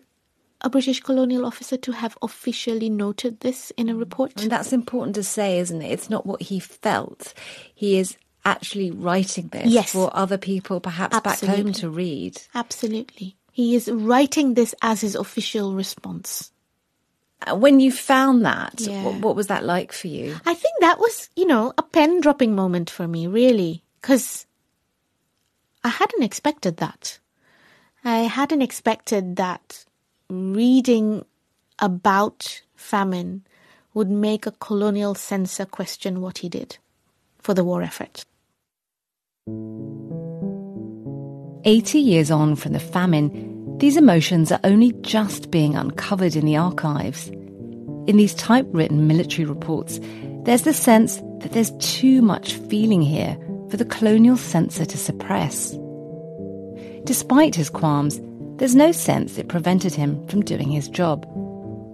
a 0.61 0.71
British 0.71 1.00
colonial 1.00 1.47
officer 1.47 1.76
to 1.76 1.92
have 1.92 2.18
officially 2.23 2.88
noted 2.88 3.40
this 3.40 3.71
in 3.76 3.88
a 3.88 3.95
report. 3.95 4.40
And 4.40 4.50
that's 4.50 4.73
important 4.73 5.14
to 5.16 5.23
say, 5.23 5.59
isn't 5.59 5.83
it? 5.83 5.92
It's 5.92 6.11
not 6.11 6.26
what 6.26 6.42
he 6.42 6.59
felt. 6.59 7.35
He 7.75 7.99
is 7.99 8.16
actually 8.45 8.90
writing 8.90 9.49
this 9.49 9.66
yes. 9.66 9.92
for 9.92 10.11
other 10.16 10.38
people, 10.38 10.80
perhaps 10.80 11.16
Absolutely. 11.16 11.49
back 11.49 11.57
home 11.57 11.73
to 11.75 11.90
read. 11.90 12.42
Absolutely. 12.54 13.37
He 13.52 13.75
is 13.75 13.90
writing 13.90 14.54
this 14.54 14.75
as 14.83 15.00
his 15.00 15.14
official 15.14 15.75
response. 15.75 16.50
Uh, 17.47 17.54
when 17.54 17.78
you 17.78 17.92
found 17.92 18.45
that, 18.45 18.80
yeah. 18.80 19.04
what, 19.04 19.14
what 19.16 19.37
was 19.37 19.47
that 19.47 19.64
like 19.64 19.92
for 19.92 20.09
you? 20.09 20.35
I 20.45 20.54
think 20.54 20.75
that 20.80 20.99
was, 20.99 21.28
you 21.37 21.47
know, 21.47 21.73
a 21.78 21.83
pen 21.83 22.21
dropping 22.21 22.54
moment 22.54 22.90
for 22.90 23.07
me, 23.07 23.26
really 23.28 23.85
because 24.00 24.47
I 25.88 25.90
hadn't 25.90 26.23
expected 26.23 26.76
that. 26.76 27.18
I 28.04 28.18
hadn't 28.18 28.61
expected 28.61 29.37
that 29.37 29.87
reading 30.28 31.25
about 31.78 32.61
famine 32.76 33.47
would 33.95 34.11
make 34.11 34.45
a 34.45 34.50
colonial 34.50 35.14
censor 35.14 35.64
question 35.64 36.21
what 36.21 36.37
he 36.38 36.50
did 36.50 36.76
for 37.38 37.54
the 37.54 37.64
war 37.64 37.80
effort. 37.80 38.26
80 41.64 41.99
years 41.99 42.30
on 42.30 42.54
from 42.54 42.75
the 42.75 42.80
famine, 42.80 43.30
these 43.78 43.97
emotions 43.97 44.52
are 44.52 44.61
only 44.64 44.92
just 45.00 45.50
being 45.50 45.75
uncovered 45.75 46.37
in 46.37 46.45
the 46.45 46.59
archives. 46.59 47.28
In 48.07 48.18
these 48.18 48.35
typewritten 48.35 49.07
military 49.07 49.47
reports, 49.47 50.00
there's 50.45 50.64
the 50.64 50.75
sense 50.75 51.16
that 51.40 51.52
there's 51.52 51.73
too 51.78 52.21
much 52.21 52.52
feeling 52.68 53.00
here 53.00 53.38
for 53.70 53.76
the 53.76 53.84
colonial 53.84 54.37
censor 54.37 54.84
to 54.84 54.98
suppress. 54.98 55.76
Despite 57.04 57.54
his 57.54 57.70
qualms, 57.70 58.20
there's 58.56 58.75
no 58.75 58.92
sense 58.92 59.38
it 59.38 59.48
prevented 59.48 59.94
him 59.94 60.26
from 60.26 60.42
doing 60.42 60.70
his 60.70 60.88
job. 60.88 61.26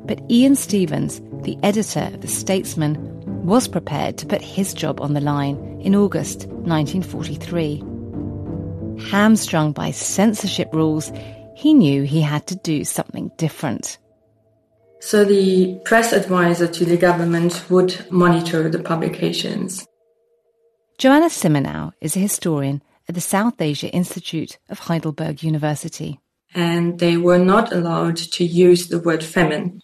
But 0.06 0.20
Ian 0.30 0.56
Stephens, 0.56 1.20
the 1.42 1.58
editor 1.62 2.10
of 2.12 2.20
The 2.20 2.28
Statesman, 2.28 2.96
was 3.44 3.68
prepared 3.68 4.16
to 4.18 4.26
put 4.26 4.42
his 4.42 4.72
job 4.72 5.00
on 5.00 5.14
the 5.14 5.20
line 5.20 5.56
in 5.80 5.94
August 5.94 6.46
1943. 6.46 7.82
Hamstrung 9.10 9.72
by 9.72 9.90
censorship 9.90 10.72
rules, 10.72 11.12
he 11.54 11.74
knew 11.74 12.02
he 12.02 12.20
had 12.20 12.46
to 12.46 12.56
do 12.56 12.84
something 12.84 13.30
different. 13.36 13.98
So 15.00 15.24
the 15.24 15.78
press 15.84 16.12
advisor 16.12 16.66
to 16.66 16.84
the 16.84 16.96
government 16.96 17.66
would 17.68 18.10
monitor 18.10 18.70
the 18.70 18.78
publications. 18.78 19.86
Joanna 20.96 21.26
Simonow 21.26 21.92
is 22.00 22.16
a 22.16 22.20
historian 22.20 22.80
at 23.08 23.14
the 23.14 23.20
South 23.20 23.60
Asia 23.60 23.88
Institute 23.88 24.58
of 24.68 24.78
Heidelberg 24.78 25.42
University. 25.42 26.20
And 26.54 27.00
they 27.00 27.16
were 27.16 27.38
not 27.38 27.72
allowed 27.72 28.16
to 28.16 28.44
use 28.44 28.86
the 28.86 29.00
word 29.00 29.24
famine. 29.24 29.82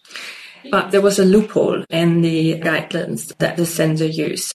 But 0.71 0.91
there 0.91 1.01
was 1.01 1.19
a 1.19 1.25
loophole 1.25 1.83
in 1.89 2.21
the 2.21 2.59
guidelines 2.61 3.35
that 3.37 3.57
the 3.57 3.65
censor 3.65 4.05
used. 4.05 4.53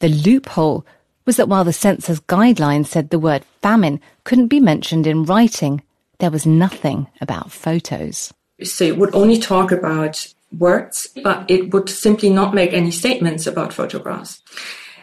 The 0.00 0.08
loophole 0.08 0.84
was 1.24 1.36
that 1.36 1.48
while 1.48 1.64
the 1.64 1.72
censor's 1.72 2.20
guidelines 2.20 2.86
said 2.86 3.10
the 3.10 3.18
word 3.18 3.44
famine 3.62 4.00
couldn't 4.24 4.48
be 4.48 4.60
mentioned 4.60 5.06
in 5.06 5.24
writing, 5.24 5.82
there 6.18 6.30
was 6.30 6.46
nothing 6.46 7.06
about 7.20 7.52
photos. 7.52 8.32
So 8.62 8.84
it 8.84 8.98
would 8.98 9.14
only 9.14 9.38
talk 9.38 9.70
about 9.70 10.26
words, 10.58 11.08
but 11.22 11.48
it 11.48 11.72
would 11.72 11.88
simply 11.88 12.30
not 12.30 12.54
make 12.54 12.72
any 12.72 12.90
statements 12.90 13.46
about 13.46 13.72
photographs. 13.72 14.42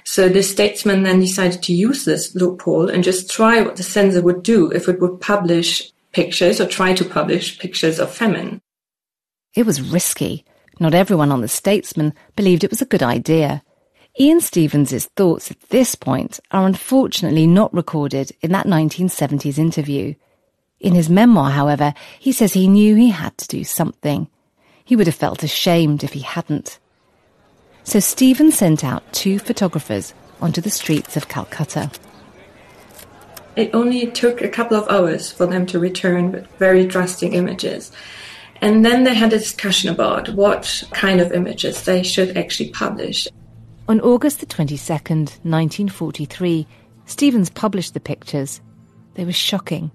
So 0.05 0.29
the 0.29 0.43
statesman 0.43 1.03
then 1.03 1.19
decided 1.19 1.63
to 1.63 1.73
use 1.73 2.05
this 2.05 2.35
loophole 2.35 2.89
and 2.89 3.03
just 3.03 3.31
try 3.31 3.61
what 3.61 3.77
the 3.77 3.83
censor 3.83 4.21
would 4.21 4.43
do 4.43 4.71
if 4.71 4.87
it 4.89 4.99
would 4.99 5.21
publish 5.21 5.91
pictures 6.11 6.59
or 6.59 6.67
try 6.67 6.93
to 6.93 7.05
publish 7.05 7.57
pictures 7.59 7.99
of 7.99 8.13
famine. 8.13 8.61
It 9.55 9.65
was 9.65 9.81
risky. 9.81 10.45
Not 10.79 10.93
everyone 10.93 11.31
on 11.31 11.41
the 11.41 11.47
statesman 11.47 12.13
believed 12.35 12.63
it 12.63 12.69
was 12.69 12.81
a 12.81 12.85
good 12.85 13.03
idea. 13.03 13.63
Ian 14.19 14.41
Stephens's 14.41 15.05
thoughts 15.15 15.49
at 15.49 15.59
this 15.69 15.95
point 15.95 16.39
are 16.51 16.67
unfortunately 16.67 17.47
not 17.47 17.73
recorded 17.73 18.31
in 18.41 18.51
that 18.51 18.67
1970s 18.67 19.57
interview. 19.57 20.13
In 20.79 20.93
his 20.93 21.09
memoir, 21.09 21.51
however, 21.51 21.93
he 22.19 22.31
says 22.31 22.53
he 22.53 22.67
knew 22.67 22.95
he 22.95 23.09
had 23.09 23.37
to 23.37 23.47
do 23.47 23.63
something. 23.63 24.27
He 24.83 24.95
would 24.95 25.07
have 25.07 25.15
felt 25.15 25.43
ashamed 25.43 26.03
if 26.03 26.13
he 26.13 26.19
hadn't. 26.19 26.79
So 27.83 27.99
Stephen 27.99 28.51
sent 28.51 28.83
out 28.83 29.03
two 29.13 29.39
photographers 29.39 30.13
onto 30.41 30.61
the 30.61 30.69
streets 30.69 31.17
of 31.17 31.27
Calcutta. 31.27 31.91
It 33.55 33.73
only 33.73 34.07
took 34.07 34.41
a 34.41 34.49
couple 34.49 34.77
of 34.77 34.89
hours 34.89 35.31
for 35.31 35.45
them 35.45 35.65
to 35.67 35.79
return 35.79 36.31
with 36.31 36.47
very 36.57 36.85
drastic 36.85 37.33
images. 37.33 37.91
And 38.61 38.85
then 38.85 39.03
they 39.03 39.13
had 39.13 39.33
a 39.33 39.37
discussion 39.37 39.89
about 39.89 40.29
what 40.29 40.83
kind 40.91 41.19
of 41.19 41.33
images 41.33 41.83
they 41.83 42.01
should 42.03 42.37
actually 42.37 42.69
publish. 42.69 43.27
On 43.87 43.99
August 43.99 44.39
the 44.39 44.45
22nd, 44.45 45.39
1943, 45.43 46.65
Stephens 47.05 47.49
published 47.49 47.93
the 47.93 47.99
pictures. 47.99 48.61
They 49.15 49.25
were 49.25 49.33
shocking. 49.33 49.91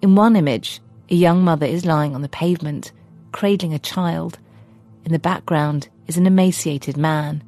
In 0.00 0.16
one 0.16 0.34
image, 0.34 0.80
a 1.10 1.14
young 1.14 1.44
mother 1.44 1.66
is 1.66 1.84
lying 1.84 2.14
on 2.14 2.22
the 2.22 2.28
pavement, 2.28 2.92
cradling 3.32 3.74
a 3.74 3.78
child. 3.78 4.38
In 5.04 5.12
the 5.12 5.18
background 5.18 5.88
is 6.10 6.16
an 6.16 6.26
emaciated 6.26 6.96
man. 6.96 7.40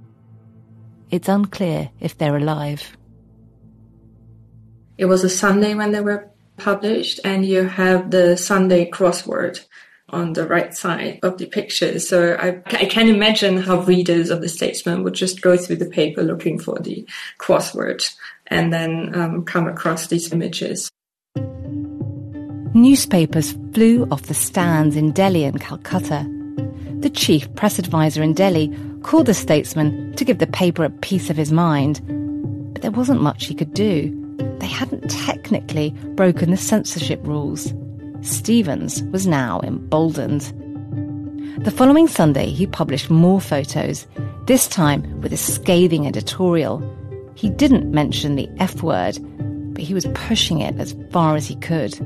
It's 1.11 1.29
unclear 1.29 1.91
if 1.99 2.17
they're 2.17 2.37
alive. 2.37 2.97
It 4.97 5.07
was 5.07 5.25
a 5.25 5.29
Sunday 5.29 5.75
when 5.75 5.91
they 5.91 6.01
were 6.01 6.31
published, 6.59 7.19
and 7.25 7.45
you 7.45 7.65
have 7.65 8.13
the 8.13 8.37
Sunday 8.37 8.89
crossword 8.89 9.65
on 10.11 10.35
the 10.35 10.47
right 10.47 10.73
side 10.73 11.19
of 11.25 11.39
the 11.39 11.47
pictures. 11.47 12.09
So 12.09 12.37
I, 12.39 12.63
I, 12.67 12.85
can 12.85 13.09
imagine 13.09 13.57
how 13.57 13.81
readers 13.81 14.31
of 14.31 14.43
the 14.43 14.49
Statesman 14.49 15.03
would 15.03 15.15
just 15.15 15.41
go 15.41 15.57
through 15.57 15.77
the 15.77 15.87
paper 15.87 16.23
looking 16.23 16.61
for 16.61 16.79
the 16.79 17.05
crossword 17.41 18.09
and 18.47 18.73
then 18.73 19.13
um, 19.19 19.45
come 19.45 19.67
across 19.67 20.07
these 20.07 20.33
images. 20.33 20.89
Newspapers 22.75 23.57
flew 23.73 24.07
off 24.13 24.23
the 24.23 24.35
stands 24.35 24.95
in 24.95 25.11
Delhi 25.11 25.45
and 25.45 25.61
Calcutta 25.61 26.42
the 27.03 27.11
chief 27.11 27.53
press 27.55 27.79
advisor 27.79 28.23
in 28.23 28.33
Delhi 28.33 28.73
called 29.03 29.27
the 29.27 29.35
statesman 29.35 30.15
to 30.15 30.25
give 30.25 30.39
the 30.39 30.47
paper 30.47 30.85
a 30.85 30.91
piece 30.91 31.31
of 31.31 31.37
his 31.37 31.51
mind. 31.51 32.01
But 32.73 32.83
there 32.83 32.91
wasn't 32.91 33.21
much 33.21 33.47
he 33.47 33.55
could 33.55 33.75
do. 33.75 34.19
They 34.61 34.67
hadn't 34.67 35.11
technically 35.11 35.91
broken 36.15 36.51
the 36.51 36.57
censorship 36.57 37.21
rules. 37.25 37.75
Stephens 38.21 39.03
was 39.05 39.27
now 39.27 39.61
emboldened. 39.65 40.43
The 41.65 41.73
following 41.73 42.07
Sunday, 42.07 42.47
he 42.47 42.67
published 42.67 43.11
more 43.11 43.41
photos, 43.41 44.07
this 44.47 44.69
time 44.69 45.21
with 45.21 45.33
a 45.33 45.37
scathing 45.37 46.07
editorial. 46.07 46.81
He 47.35 47.51
didn't 47.51 47.91
mention 47.91 48.37
the 48.37 48.49
F 48.59 48.83
word, 48.83 49.19
but 49.75 49.83
he 49.83 49.93
was 49.93 50.07
pushing 50.15 50.61
it 50.61 50.79
as 50.79 50.97
far 51.11 51.35
as 51.35 51.47
he 51.47 51.57
could. 51.57 52.01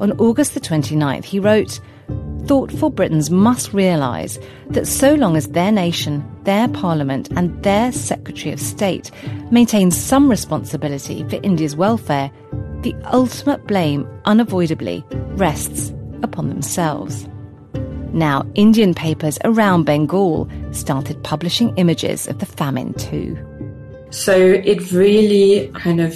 On 0.00 0.12
August 0.18 0.54
the 0.54 0.60
29th, 0.60 1.24
he 1.24 1.38
wrote, 1.38 1.80
Thoughtful 2.46 2.90
Britons 2.90 3.30
must 3.30 3.72
realise 3.72 4.38
that 4.68 4.86
so 4.86 5.14
long 5.14 5.36
as 5.36 5.48
their 5.48 5.72
nation, 5.72 6.22
their 6.42 6.68
parliament, 6.68 7.30
and 7.36 7.62
their 7.62 7.90
Secretary 7.90 8.52
of 8.52 8.60
State 8.60 9.10
maintain 9.50 9.90
some 9.90 10.28
responsibility 10.28 11.26
for 11.28 11.36
India's 11.42 11.74
welfare, 11.74 12.30
the 12.82 12.94
ultimate 13.12 13.66
blame 13.66 14.06
unavoidably 14.26 15.02
rests 15.36 15.90
upon 16.22 16.50
themselves. 16.50 17.26
Now, 18.12 18.46
Indian 18.54 18.92
papers 18.92 19.38
around 19.44 19.84
Bengal 19.84 20.48
started 20.72 21.22
publishing 21.24 21.74
images 21.76 22.28
of 22.28 22.40
the 22.40 22.46
famine 22.46 22.92
too. 22.94 23.38
So 24.10 24.36
it 24.36 24.92
really 24.92 25.68
kind 25.74 26.00
of 26.00 26.14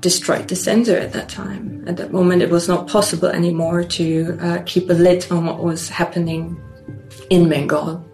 destroyed 0.00 0.48
the 0.48 0.56
censor 0.56 0.96
at 0.96 1.12
that 1.12 1.28
time. 1.28 1.84
At 1.86 1.96
that 1.96 2.12
moment, 2.12 2.42
it 2.42 2.50
was 2.50 2.68
not 2.68 2.86
possible 2.88 3.28
anymore 3.28 3.82
to 3.84 4.38
uh, 4.40 4.62
keep 4.64 4.88
a 4.90 4.94
lid 4.94 5.30
on 5.30 5.46
what 5.46 5.62
was 5.62 5.88
happening 5.88 6.60
in 7.30 7.48
Bengal. 7.48 8.04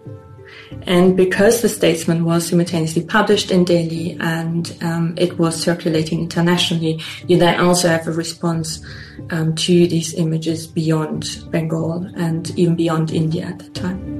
And 0.83 1.15
because 1.15 1.61
the 1.61 1.69
statesman 1.69 2.25
was 2.25 2.47
simultaneously 2.47 3.03
published 3.03 3.51
in 3.51 3.65
Delhi 3.65 4.17
and 4.19 4.75
um, 4.81 5.15
it 5.17 5.37
was 5.39 5.59
circulating 5.61 6.19
internationally, 6.19 7.01
you 7.27 7.37
then 7.37 7.59
also 7.59 7.87
have 7.87 8.07
a 8.07 8.11
response 8.11 8.85
um, 9.31 9.55
to 9.55 9.87
these 9.87 10.13
images 10.13 10.67
beyond 10.67 11.43
Bengal 11.49 12.09
and 12.15 12.49
even 12.57 12.75
beyond 12.75 13.11
India 13.11 13.45
at 13.45 13.59
that 13.59 13.73
time. 13.73 14.15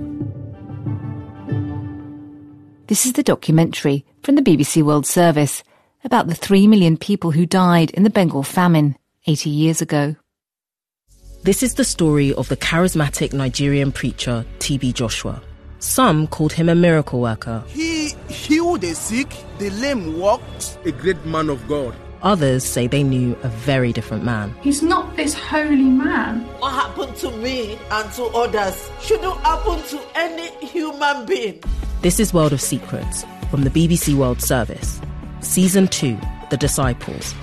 This 2.87 3.05
is 3.05 3.13
the 3.13 3.23
documentary 3.23 4.05
from 4.21 4.35
the 4.35 4.43
BBC 4.43 4.83
World 4.83 5.07
Service 5.07 5.63
about 6.05 6.27
the 6.27 6.35
three 6.35 6.67
million 6.67 6.95
people 6.95 7.31
who 7.31 7.45
died 7.45 7.89
in 7.91 8.03
the 8.03 8.09
Bengal 8.09 8.43
famine 8.43 8.95
80 9.27 9.49
years 9.49 9.81
ago. 9.81 10.15
This 11.43 11.63
is 11.63 11.73
the 11.73 11.83
story 11.83 12.33
of 12.33 12.47
the 12.47 12.57
charismatic 12.57 13.33
Nigerian 13.33 13.91
preacher 13.91 14.45
TB 14.59 14.93
Joshua. 14.93 15.41
Some 15.79 16.27
called 16.27 16.53
him 16.53 16.69
a 16.69 16.75
miracle 16.75 17.21
worker. 17.21 17.63
He 17.67 18.13
healed 18.29 18.81
the 18.81 18.93
sick, 18.95 19.27
the 19.57 19.69
lame 19.71 20.17
walked. 20.19 20.77
A 20.85 20.91
great 20.91 21.23
man 21.25 21.49
of 21.49 21.67
God. 21.67 21.95
Others 22.21 22.63
say 22.63 22.87
they 22.87 23.03
knew 23.03 23.33
a 23.43 23.49
very 23.49 23.93
different 23.93 24.23
man. 24.23 24.55
He's 24.61 24.81
not 24.81 25.15
this 25.15 25.35
holy 25.35 25.83
man. 25.83 26.41
What 26.59 26.71
happened 26.73 27.15
to 27.17 27.29
me 27.37 27.77
and 27.91 28.11
to 28.13 28.23
others 28.25 28.89
shouldn't 29.01 29.37
happen 29.41 29.83
to 29.89 30.01
any 30.15 30.49
human 30.65 31.25
being. 31.27 31.61
This 32.01 32.19
is 32.19 32.33
World 32.33 32.53
of 32.53 32.61
Secrets 32.61 33.23
from 33.51 33.63
the 33.63 33.69
BBC 33.69 34.15
World 34.15 34.41
Service. 34.41 34.99
Season 35.45 35.87
2 35.87 36.17
The 36.49 36.57
Disciples. 36.57 37.33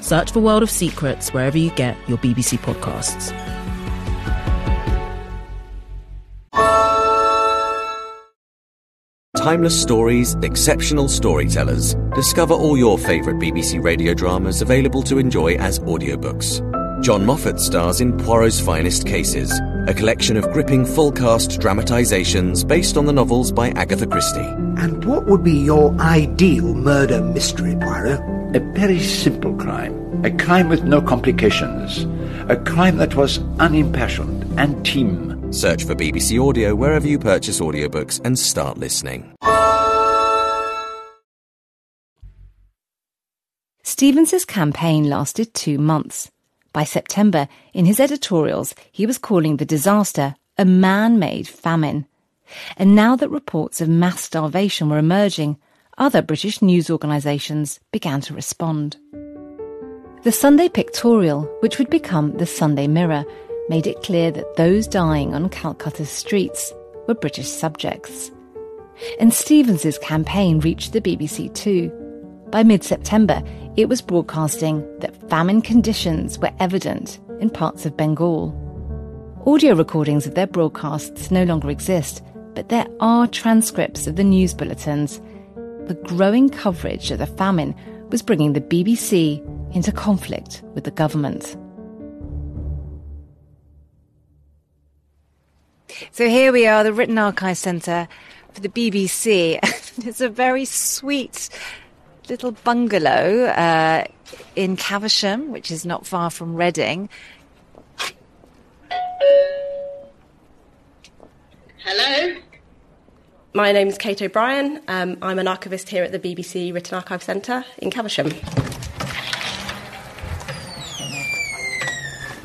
Search 0.00 0.30
for 0.32 0.40
World 0.40 0.62
of 0.62 0.70
Secrets 0.70 1.30
wherever 1.34 1.58
you 1.58 1.70
get 1.70 1.96
your 2.08 2.16
BBC 2.18 2.58
podcasts. 2.58 3.34
Timeless 9.36 9.80
stories, 9.80 10.36
exceptional 10.42 11.08
storytellers. 11.08 11.94
Discover 12.14 12.54
all 12.54 12.76
your 12.76 12.98
favourite 12.98 13.38
BBC 13.40 13.82
radio 13.82 14.14
dramas 14.14 14.62
available 14.62 15.02
to 15.02 15.18
enjoy 15.18 15.54
as 15.54 15.78
audiobooks. 15.80 16.60
John 17.02 17.24
Moffatt 17.24 17.58
stars 17.58 18.00
in 18.00 18.12
Poirot's 18.16 18.60
Finest 18.60 19.06
Cases, 19.06 19.50
a 19.86 19.94
collection 19.94 20.36
of 20.36 20.50
gripping 20.52 20.84
full 20.84 21.12
cast 21.12 21.60
dramatisations 21.60 22.66
based 22.66 22.96
on 22.96 23.06
the 23.06 23.12
novels 23.12 23.52
by 23.52 23.70
Agatha 23.70 24.06
Christie. 24.06 24.40
And 24.78 25.04
what 25.04 25.26
would 25.26 25.42
be 25.42 25.52
your 25.52 25.94
ideal 26.00 26.74
murder 26.74 27.22
mystery, 27.22 27.74
Poirot? 27.76 28.20
A 28.54 28.60
very 28.74 29.00
simple 29.00 29.54
crime. 29.56 30.24
A 30.24 30.30
crime 30.30 30.68
with 30.68 30.84
no 30.84 31.00
complications. 31.00 32.04
A 32.50 32.56
crime 32.56 32.96
that 32.98 33.14
was 33.14 33.38
unimpassioned 33.58 34.44
and 34.58 34.84
team. 34.84 35.52
Search 35.52 35.84
for 35.84 35.94
BBC 35.94 36.38
Audio 36.46 36.74
wherever 36.74 37.06
you 37.06 37.18
purchase 37.18 37.60
audiobooks 37.60 38.20
and 38.24 38.38
start 38.38 38.78
listening. 38.78 39.34
Stephens's 43.82 44.44
campaign 44.44 45.08
lasted 45.08 45.52
two 45.52 45.78
months. 45.78 46.30
By 46.72 46.84
September, 46.84 47.48
in 47.72 47.84
his 47.84 47.98
editorials, 47.98 48.74
he 48.92 49.06
was 49.06 49.18
calling 49.18 49.56
the 49.56 49.64
disaster 49.64 50.36
a 50.56 50.64
man 50.64 51.18
made 51.18 51.48
famine. 51.48 52.06
And 52.76 52.94
now 52.94 53.16
that 53.16 53.28
reports 53.28 53.80
of 53.80 53.88
mass 53.88 54.20
starvation 54.20 54.88
were 54.88 54.98
emerging, 54.98 55.58
other 55.98 56.22
British 56.22 56.62
news 56.62 56.90
organisations 56.90 57.80
began 57.92 58.20
to 58.22 58.34
respond. 58.34 58.96
The 60.22 60.32
Sunday 60.32 60.68
Pictorial, 60.68 61.42
which 61.60 61.78
would 61.78 61.90
become 61.90 62.36
the 62.36 62.46
Sunday 62.46 62.86
Mirror, 62.86 63.24
made 63.68 63.86
it 63.86 64.02
clear 64.02 64.30
that 64.30 64.56
those 64.56 64.86
dying 64.86 65.34
on 65.34 65.48
Calcutta's 65.48 66.10
streets 66.10 66.72
were 67.08 67.14
British 67.14 67.48
subjects. 67.48 68.30
And 69.18 69.32
Stephens's 69.32 69.98
campaign 69.98 70.60
reached 70.60 70.92
the 70.92 71.00
BBC 71.00 71.54
too. 71.54 71.90
By 72.50 72.64
mid 72.64 72.84
September, 72.84 73.42
it 73.80 73.88
was 73.88 74.02
broadcasting 74.02 74.86
that 74.98 75.30
famine 75.30 75.62
conditions 75.62 76.38
were 76.38 76.52
evident 76.60 77.18
in 77.40 77.48
parts 77.48 77.86
of 77.86 77.96
Bengal. 77.96 78.54
Audio 79.46 79.74
recordings 79.74 80.26
of 80.26 80.34
their 80.34 80.46
broadcasts 80.46 81.30
no 81.30 81.44
longer 81.44 81.70
exist, 81.70 82.22
but 82.54 82.68
there 82.68 82.86
are 83.00 83.26
transcripts 83.26 84.06
of 84.06 84.16
the 84.16 84.24
news 84.24 84.52
bulletins. 84.52 85.18
The 85.86 85.98
growing 86.04 86.50
coverage 86.50 87.10
of 87.10 87.20
the 87.20 87.26
famine 87.26 87.74
was 88.10 88.20
bringing 88.20 88.52
the 88.52 88.60
BBC 88.60 89.40
into 89.74 89.92
conflict 89.92 90.62
with 90.74 90.84
the 90.84 90.90
government. 90.90 91.56
So 96.10 96.28
here 96.28 96.52
we 96.52 96.66
are, 96.66 96.84
the 96.84 96.92
Written 96.92 97.16
Archive 97.16 97.56
Centre 97.56 98.08
for 98.52 98.60
the 98.60 98.68
BBC. 98.68 99.58
it's 100.06 100.20
a 100.20 100.28
very 100.28 100.66
sweet 100.66 101.48
little 102.30 102.52
bungalow 102.52 103.46
uh, 103.46 104.04
in 104.54 104.76
Caversham, 104.76 105.50
which 105.50 105.70
is 105.70 105.84
not 105.84 106.06
far 106.06 106.30
from 106.30 106.54
Reading. 106.54 107.08
Hello. 111.78 112.36
My 113.52 113.72
name 113.72 113.88
is 113.88 113.98
Kate 113.98 114.22
O'Brien. 114.22 114.80
Um, 114.86 115.18
I'm 115.20 115.40
an 115.40 115.48
archivist 115.48 115.88
here 115.88 116.04
at 116.04 116.12
the 116.12 116.20
BBC 116.20 116.72
Written 116.72 116.94
Archive 116.94 117.22
Centre 117.22 117.64
in 117.78 117.90
Caversham. 117.90 118.28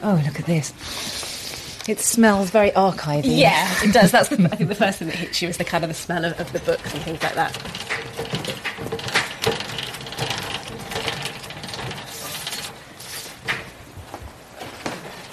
Oh, 0.02 0.21
look 0.26 0.39
at 0.39 0.45
this. 0.45 0.74
It 1.88 2.00
smells 2.00 2.50
very 2.50 2.71
archivey. 2.71 3.38
Yeah, 3.38 3.71
it 3.84 3.93
does. 3.93 4.12
That's 4.12 4.30
the, 4.30 4.43
I 4.52 4.56
think 4.56 4.69
the 4.69 4.76
first 4.76 4.98
thing 4.98 5.10
that 5.10 5.17
hits 5.17 5.41
you 5.43 5.50
is 5.50 5.58
the 5.58 5.63
kind 5.63 5.84
of 5.84 5.89
the 5.89 5.93
smell 5.93 6.26
of, 6.26 6.39
of 6.39 6.52
the 6.52 6.60
books 6.60 6.91
and 6.93 7.04
things 7.04 7.21
like 7.21 7.36
that. 7.36 8.44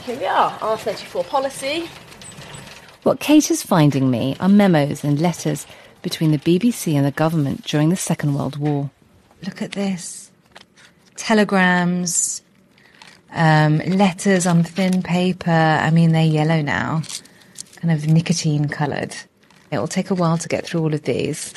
Here 0.05 0.19
we 0.19 0.27
are, 0.27 0.51
R34 0.59 1.29
policy. 1.29 1.88
What 3.05 3.21
Kate 3.21 3.53
is 3.53 3.62
finding 3.62 4.11
me 4.11 4.37
are 4.41 4.49
memos 4.49 5.05
and 5.05 5.21
letters 5.21 5.65
between 6.03 6.33
the 6.33 6.38
BBC 6.38 6.95
and 6.95 7.07
the 7.07 7.12
government 7.12 7.65
during 7.65 7.91
the 7.91 7.97
Second 7.97 8.35
World 8.35 8.57
War. 8.57 8.91
Look 9.47 9.62
at 9.62 9.73
this. 9.73 10.33
Telegrams, 11.15 12.43
um, 13.31 13.79
letters 13.79 14.45
on 14.45 14.65
thin 14.65 15.05
paper. 15.05 15.51
I 15.51 15.91
mean, 15.91 16.11
they're 16.11 16.25
yellow 16.25 16.62
now, 16.62 17.03
kind 17.77 17.93
of 17.93 18.09
nicotine 18.09 18.69
coloured. 18.69 19.15
It 19.71 19.79
will 19.79 19.87
take 19.87 20.11
a 20.11 20.17
while 20.17 20.37
to 20.37 20.49
get 20.49 20.67
through 20.67 20.81
all 20.81 20.95
of 20.95 21.03
these. 21.03 21.55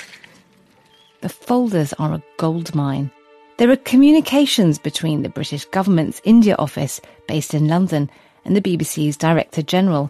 The 1.22 1.30
folders 1.30 1.94
are 1.94 2.14
a 2.14 2.24
gold 2.38 2.76
mine. 2.76 3.10
There 3.58 3.72
are 3.72 3.78
communications 3.78 4.78
between 4.78 5.24
the 5.24 5.30
British 5.30 5.66
government's 5.66 6.22
India 6.26 6.56
office, 6.60 7.02
based 7.28 7.56
in 7.56 7.68
London, 7.68 8.12
and 8.46 8.56
the 8.56 8.62
BBC's 8.62 9.18
Director 9.18 9.62
General, 9.62 10.10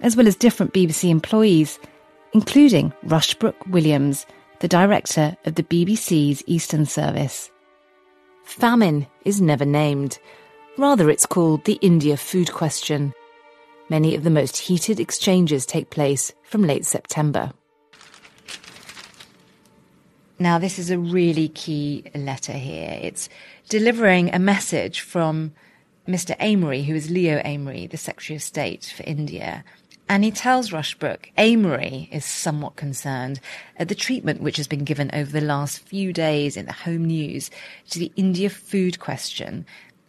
as 0.00 0.16
well 0.16 0.26
as 0.26 0.36
different 0.36 0.74
BBC 0.74 1.10
employees, 1.10 1.78
including 2.32 2.92
Rushbrook 3.06 3.54
Williams, 3.68 4.26
the 4.60 4.68
director 4.68 5.36
of 5.44 5.54
the 5.54 5.62
BBC's 5.62 6.42
Eastern 6.46 6.86
Service. 6.86 7.50
Famine 8.44 9.06
is 9.24 9.40
never 9.40 9.64
named. 9.64 10.18
Rather, 10.76 11.08
it's 11.10 11.26
called 11.26 11.64
the 11.64 11.78
India 11.80 12.16
food 12.16 12.52
question. 12.52 13.14
Many 13.88 14.14
of 14.14 14.24
the 14.24 14.30
most 14.30 14.56
heated 14.56 14.98
exchanges 14.98 15.66
take 15.66 15.90
place 15.90 16.32
from 16.42 16.62
late 16.62 16.86
September. 16.86 17.52
Now, 20.38 20.58
this 20.58 20.78
is 20.78 20.90
a 20.90 20.98
really 20.98 21.48
key 21.48 22.04
letter 22.14 22.52
here. 22.52 22.98
It's 23.00 23.28
delivering 23.68 24.34
a 24.34 24.38
message 24.38 25.00
from 25.00 25.52
Mr. 26.06 26.36
Amery, 26.38 26.84
who 26.84 26.94
is 26.94 27.10
Leo 27.10 27.40
Amery, 27.42 27.90
the 27.90 27.96
Secretary 27.96 28.36
of 28.36 28.42
State 28.42 28.92
for 28.96 29.02
India. 29.04 29.64
And 30.08 30.22
he 30.22 30.30
tells 30.30 30.70
Rushbrook 30.70 31.30
Amery 31.38 32.12
is 32.12 32.26
somewhat 32.26 32.76
concerned 32.76 33.40
at 33.78 33.88
the 33.88 33.94
treatment 33.94 34.42
which 34.42 34.58
has 34.58 34.68
been 34.68 34.84
given 34.84 35.10
over 35.14 35.30
the 35.30 35.40
last 35.40 35.78
few 35.78 36.12
days 36.12 36.56
in 36.58 36.66
the 36.66 36.72
home 36.72 37.06
news 37.06 37.50
to 37.90 37.98
the 37.98 38.12
India 38.16 38.50
food 38.50 38.98
question. 38.98 39.64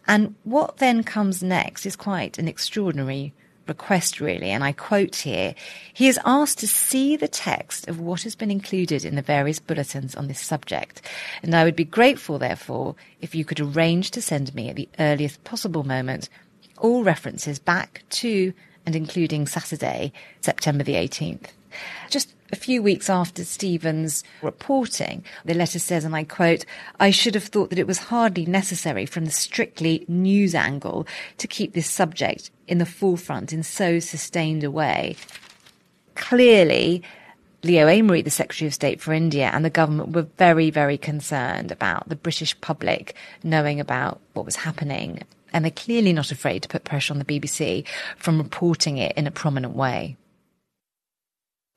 And 0.06 0.34
what 0.44 0.76
then 0.76 1.02
comes 1.02 1.42
next 1.42 1.86
is 1.86 1.96
quite 1.96 2.38
an 2.38 2.46
extraordinary 2.46 3.32
request, 3.68 4.20
really, 4.20 4.50
and 4.50 4.62
I 4.62 4.72
quote 4.72 5.16
here 5.16 5.54
He 5.92 6.08
is 6.08 6.20
asked 6.24 6.58
to 6.58 6.68
see 6.68 7.16
the 7.16 7.28
text 7.28 7.88
of 7.88 8.00
what 8.00 8.22
has 8.22 8.34
been 8.34 8.50
included 8.50 9.04
in 9.04 9.14
the 9.14 9.22
various 9.22 9.58
bulletins 9.58 10.14
on 10.14 10.28
this 10.28 10.40
subject, 10.40 11.02
and 11.42 11.54
I 11.54 11.64
would 11.64 11.76
be 11.76 11.84
grateful, 11.84 12.38
therefore, 12.38 12.94
if 13.20 13.34
you 13.34 13.44
could 13.44 13.60
arrange 13.60 14.10
to 14.12 14.22
send 14.22 14.54
me 14.54 14.68
at 14.70 14.76
the 14.76 14.88
earliest 14.98 15.42
possible 15.44 15.84
moment 15.84 16.28
all 16.78 17.02
references 17.04 17.58
back 17.58 18.04
to 18.10 18.52
and 18.84 18.94
including 18.94 19.46
Saturday, 19.46 20.12
September 20.40 20.84
the 20.84 20.94
18th. 20.94 21.48
Just 22.08 22.35
a 22.52 22.56
few 22.56 22.82
weeks 22.82 23.10
after 23.10 23.44
Stephen's 23.44 24.22
reporting, 24.42 25.24
the 25.44 25.54
letter 25.54 25.78
says, 25.78 26.04
and 26.04 26.14
I 26.14 26.24
quote, 26.24 26.64
I 27.00 27.10
should 27.10 27.34
have 27.34 27.44
thought 27.44 27.70
that 27.70 27.78
it 27.78 27.86
was 27.86 27.98
hardly 27.98 28.46
necessary 28.46 29.06
from 29.06 29.24
the 29.24 29.30
strictly 29.30 30.04
news 30.08 30.54
angle 30.54 31.06
to 31.38 31.48
keep 31.48 31.72
this 31.72 31.90
subject 31.90 32.50
in 32.68 32.78
the 32.78 32.86
forefront 32.86 33.52
in 33.52 33.62
so 33.62 33.98
sustained 33.98 34.64
a 34.64 34.70
way. 34.70 35.16
Clearly, 36.14 37.02
Leo 37.62 37.88
Amery, 37.88 38.22
the 38.22 38.30
Secretary 38.30 38.68
of 38.68 38.74
State 38.74 39.00
for 39.00 39.12
India, 39.12 39.50
and 39.52 39.64
the 39.64 39.70
government 39.70 40.12
were 40.12 40.28
very, 40.38 40.70
very 40.70 40.96
concerned 40.96 41.72
about 41.72 42.08
the 42.08 42.16
British 42.16 42.58
public 42.60 43.14
knowing 43.42 43.80
about 43.80 44.20
what 44.34 44.44
was 44.44 44.56
happening. 44.56 45.22
And 45.52 45.64
they're 45.64 45.72
clearly 45.72 46.12
not 46.12 46.30
afraid 46.30 46.62
to 46.62 46.68
put 46.68 46.84
pressure 46.84 47.12
on 47.12 47.18
the 47.18 47.24
BBC 47.24 47.86
from 48.16 48.38
reporting 48.38 48.98
it 48.98 49.16
in 49.16 49.26
a 49.26 49.30
prominent 49.30 49.74
way. 49.74 50.16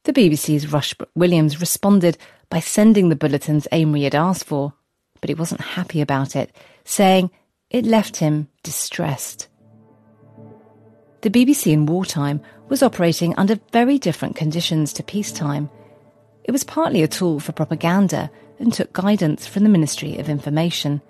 The 0.03 0.13
BBC's 0.13 0.65
Rushbrook 0.67 1.09
Williams 1.15 1.59
responded 1.59 2.17
by 2.49 2.61
sending 2.61 3.09
the 3.09 3.17
bulletins 3.17 3.67
Amery 3.71 4.03
had 4.03 4.15
asked 4.15 4.45
for, 4.45 4.73
but 5.19 5.29
he 5.29 5.35
wasn't 5.35 5.61
happy 5.61 5.99
about 5.99 6.35
it, 6.35 6.55
saying 6.85 7.31
it 7.69 7.85
left 7.85 8.17
him 8.17 8.47
distressed. 8.63 9.47
The 11.21 11.29
BBC 11.29 11.73
in 11.73 11.85
wartime 11.85 12.41
was 12.69 12.81
operating 12.81 13.35
under 13.35 13.59
very 13.73 13.99
different 13.99 14.37
conditions 14.37 14.93
to 14.93 15.03
peacetime. 15.03 15.69
It 16.45 16.51
was 16.51 16.63
partly 16.63 17.03
a 17.03 17.07
tool 17.07 17.41
for 17.41 17.51
propaganda 17.51 18.31
and 18.57 18.71
took 18.71 18.93
guidance 18.93 19.45
from 19.45 19.63
the 19.63 19.69
Ministry 19.69 20.17
of 20.17 20.29
Information. 20.29 21.01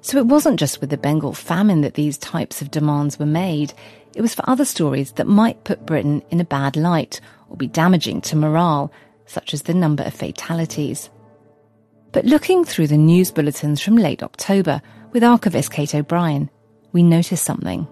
So 0.00 0.18
it 0.18 0.26
wasn't 0.26 0.60
just 0.60 0.80
with 0.80 0.90
the 0.90 0.96
Bengal 0.96 1.34
famine 1.34 1.80
that 1.80 1.94
these 1.94 2.18
types 2.18 2.62
of 2.62 2.70
demands 2.70 3.18
were 3.18 3.26
made, 3.26 3.72
it 4.14 4.22
was 4.22 4.34
for 4.34 4.48
other 4.48 4.64
stories 4.64 5.12
that 5.12 5.26
might 5.26 5.64
put 5.64 5.86
Britain 5.86 6.22
in 6.30 6.40
a 6.40 6.44
bad 6.44 6.76
light 6.76 7.20
or 7.48 7.56
be 7.56 7.66
damaging 7.66 8.20
to 8.22 8.36
morale, 8.36 8.92
such 9.26 9.52
as 9.52 9.62
the 9.62 9.74
number 9.74 10.02
of 10.02 10.14
fatalities. 10.14 11.10
But 12.12 12.24
looking 12.24 12.64
through 12.64 12.86
the 12.86 12.96
news 12.96 13.30
bulletins 13.30 13.80
from 13.80 13.96
late 13.96 14.22
October 14.22 14.80
with 15.12 15.22
archivist 15.22 15.70
Kate 15.70 15.94
O'Brien, 15.94 16.50
we 16.92 17.02
noticed 17.02 17.44
something. 17.44 17.86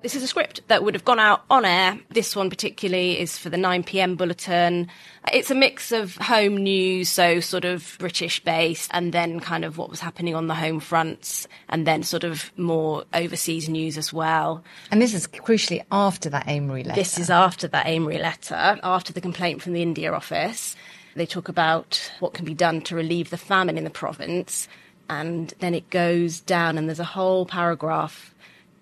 This 0.00 0.14
is 0.14 0.22
a 0.22 0.28
script 0.28 0.60
that 0.68 0.84
would 0.84 0.94
have 0.94 1.04
gone 1.04 1.18
out 1.18 1.42
on 1.50 1.64
air. 1.64 1.98
This 2.10 2.36
one 2.36 2.50
particularly 2.50 3.18
is 3.18 3.36
for 3.36 3.50
the 3.50 3.56
9 3.56 3.82
pm 3.82 4.14
bulletin. 4.14 4.86
It's 5.32 5.50
a 5.50 5.56
mix 5.56 5.90
of 5.90 6.14
home 6.16 6.56
news, 6.56 7.08
so 7.08 7.40
sort 7.40 7.64
of 7.64 7.96
British 7.98 8.38
based, 8.44 8.92
and 8.94 9.12
then 9.12 9.40
kind 9.40 9.64
of 9.64 9.76
what 9.76 9.90
was 9.90 9.98
happening 9.98 10.36
on 10.36 10.46
the 10.46 10.54
home 10.54 10.78
fronts, 10.78 11.48
and 11.68 11.84
then 11.84 12.04
sort 12.04 12.22
of 12.22 12.52
more 12.56 13.06
overseas 13.12 13.68
news 13.68 13.98
as 13.98 14.12
well. 14.12 14.62
And 14.92 15.02
this 15.02 15.14
is 15.14 15.26
crucially 15.26 15.82
after 15.90 16.30
that 16.30 16.46
Amery 16.46 16.86
letter. 16.86 17.00
This 17.00 17.18
is 17.18 17.28
after 17.28 17.66
that 17.66 17.86
Amery 17.86 18.20
letter, 18.22 18.54
after 18.54 19.12
the 19.12 19.20
complaint 19.20 19.62
from 19.62 19.72
the 19.72 19.82
India 19.82 20.12
office. 20.12 20.76
They 21.16 21.26
talk 21.26 21.48
about 21.48 22.12
what 22.20 22.34
can 22.34 22.44
be 22.44 22.54
done 22.54 22.82
to 22.82 22.94
relieve 22.94 23.30
the 23.30 23.36
famine 23.36 23.76
in 23.76 23.82
the 23.82 23.90
province, 23.90 24.68
and 25.10 25.52
then 25.58 25.74
it 25.74 25.90
goes 25.90 26.38
down, 26.38 26.78
and 26.78 26.86
there's 26.88 27.00
a 27.00 27.04
whole 27.04 27.46
paragraph 27.46 28.32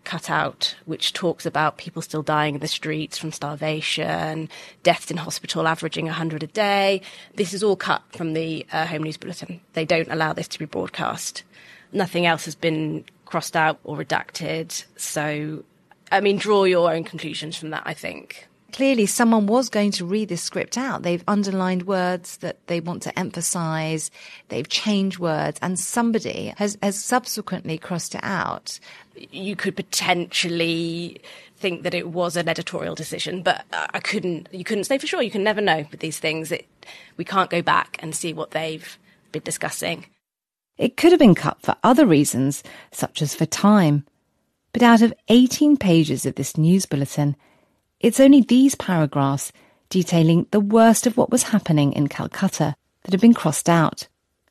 cut 0.06 0.30
out, 0.30 0.74
which 0.86 1.12
talks 1.12 1.44
about 1.44 1.76
people 1.76 2.00
still 2.00 2.22
dying 2.22 2.54
in 2.54 2.60
the 2.60 2.68
streets 2.68 3.18
from 3.18 3.32
starvation, 3.32 4.48
deaths 4.82 5.10
in 5.10 5.18
hospital 5.18 5.66
averaging 5.66 6.06
100 6.06 6.42
a 6.42 6.46
day. 6.46 7.02
This 7.34 7.52
is 7.52 7.62
all 7.62 7.76
cut 7.76 8.02
from 8.12 8.32
the 8.32 8.64
uh, 8.72 8.86
Home 8.86 9.02
News 9.02 9.18
Bulletin. 9.18 9.60
They 9.74 9.84
don't 9.84 10.10
allow 10.10 10.32
this 10.32 10.48
to 10.48 10.58
be 10.58 10.64
broadcast. 10.64 11.42
Nothing 11.92 12.24
else 12.24 12.46
has 12.46 12.54
been 12.54 13.04
crossed 13.26 13.56
out 13.56 13.78
or 13.84 13.98
redacted. 13.98 14.84
So, 14.96 15.64
I 16.10 16.20
mean, 16.20 16.38
draw 16.38 16.64
your 16.64 16.90
own 16.90 17.04
conclusions 17.04 17.56
from 17.56 17.70
that, 17.70 17.82
I 17.84 17.92
think 17.92 18.48
clearly 18.72 19.06
someone 19.06 19.46
was 19.46 19.68
going 19.68 19.90
to 19.92 20.04
read 20.04 20.28
this 20.28 20.42
script 20.42 20.76
out. 20.76 21.02
They've 21.02 21.24
underlined 21.26 21.86
words 21.86 22.38
that 22.38 22.64
they 22.66 22.80
want 22.80 23.02
to 23.04 23.18
emphasize. 23.18 24.10
They've 24.48 24.68
changed 24.68 25.18
words 25.18 25.58
and 25.62 25.78
somebody 25.78 26.52
has, 26.56 26.76
has 26.82 27.02
subsequently 27.02 27.78
crossed 27.78 28.14
it 28.14 28.20
out. 28.22 28.78
You 29.14 29.56
could 29.56 29.76
potentially 29.76 31.20
think 31.56 31.82
that 31.84 31.94
it 31.94 32.08
was 32.08 32.36
an 32.36 32.48
editorial 32.48 32.94
decision, 32.94 33.42
but 33.42 33.64
I 33.72 34.00
couldn't, 34.00 34.48
you 34.52 34.64
couldn't 34.64 34.84
say 34.84 34.98
for 34.98 35.06
sure. 35.06 35.22
You 35.22 35.30
can 35.30 35.44
never 35.44 35.60
know 35.60 35.86
with 35.90 36.00
these 36.00 36.18
things. 36.18 36.52
It, 36.52 36.66
we 37.16 37.24
can't 37.24 37.50
go 37.50 37.62
back 37.62 37.96
and 38.00 38.14
see 38.14 38.32
what 38.32 38.50
they've 38.50 38.98
been 39.32 39.42
discussing. 39.42 40.06
It 40.76 40.98
could 40.98 41.12
have 41.12 41.18
been 41.18 41.34
cut 41.34 41.62
for 41.62 41.74
other 41.82 42.04
reasons, 42.04 42.62
such 42.92 43.22
as 43.22 43.34
for 43.34 43.46
time. 43.46 44.04
But 44.72 44.82
out 44.82 45.00
of 45.00 45.14
18 45.28 45.78
pages 45.78 46.26
of 46.26 46.34
this 46.34 46.58
news 46.58 46.84
bulletin, 46.84 47.34
it's 48.00 48.20
only 48.20 48.42
these 48.42 48.74
paragraphs 48.74 49.52
detailing 49.88 50.46
the 50.50 50.60
worst 50.60 51.06
of 51.06 51.16
what 51.16 51.30
was 51.30 51.44
happening 51.44 51.92
in 51.92 52.08
Calcutta 52.08 52.76
that 53.02 53.12
have 53.12 53.20
been 53.20 53.34
crossed 53.34 53.68
out, 53.68 54.08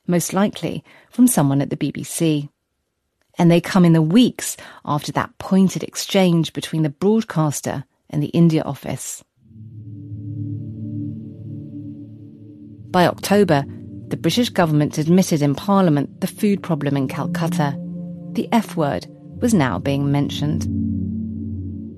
most 0.07 0.33
likely 0.33 0.83
from 1.11 1.27
someone 1.27 1.61
at 1.61 1.69
the 1.69 1.77
BBC. 1.77 2.49
And 3.37 3.51
they 3.51 3.61
come 3.61 3.85
in 3.85 3.93
the 3.93 4.01
weeks 4.01 4.55
after 4.85 5.11
that 5.11 5.37
pointed 5.37 5.83
exchange 5.83 6.53
between 6.53 6.83
the 6.83 6.89
broadcaster 6.89 7.83
and 8.09 8.23
the 8.23 8.27
India 8.27 8.63
office. 8.63 9.23
By 12.91 13.05
October, 13.07 13.65
the 14.07 14.17
British 14.17 14.49
government 14.49 14.97
admitted 14.97 15.41
in 15.41 15.53
Parliament 15.53 16.21
the 16.21 16.27
food 16.27 16.63
problem 16.63 16.95
in 16.95 17.09
Calcutta. 17.09 17.77
The 18.31 18.47
F 18.53 18.77
word 18.77 19.05
was 19.41 19.53
now 19.53 19.79
being 19.79 20.11
mentioned 20.11 20.94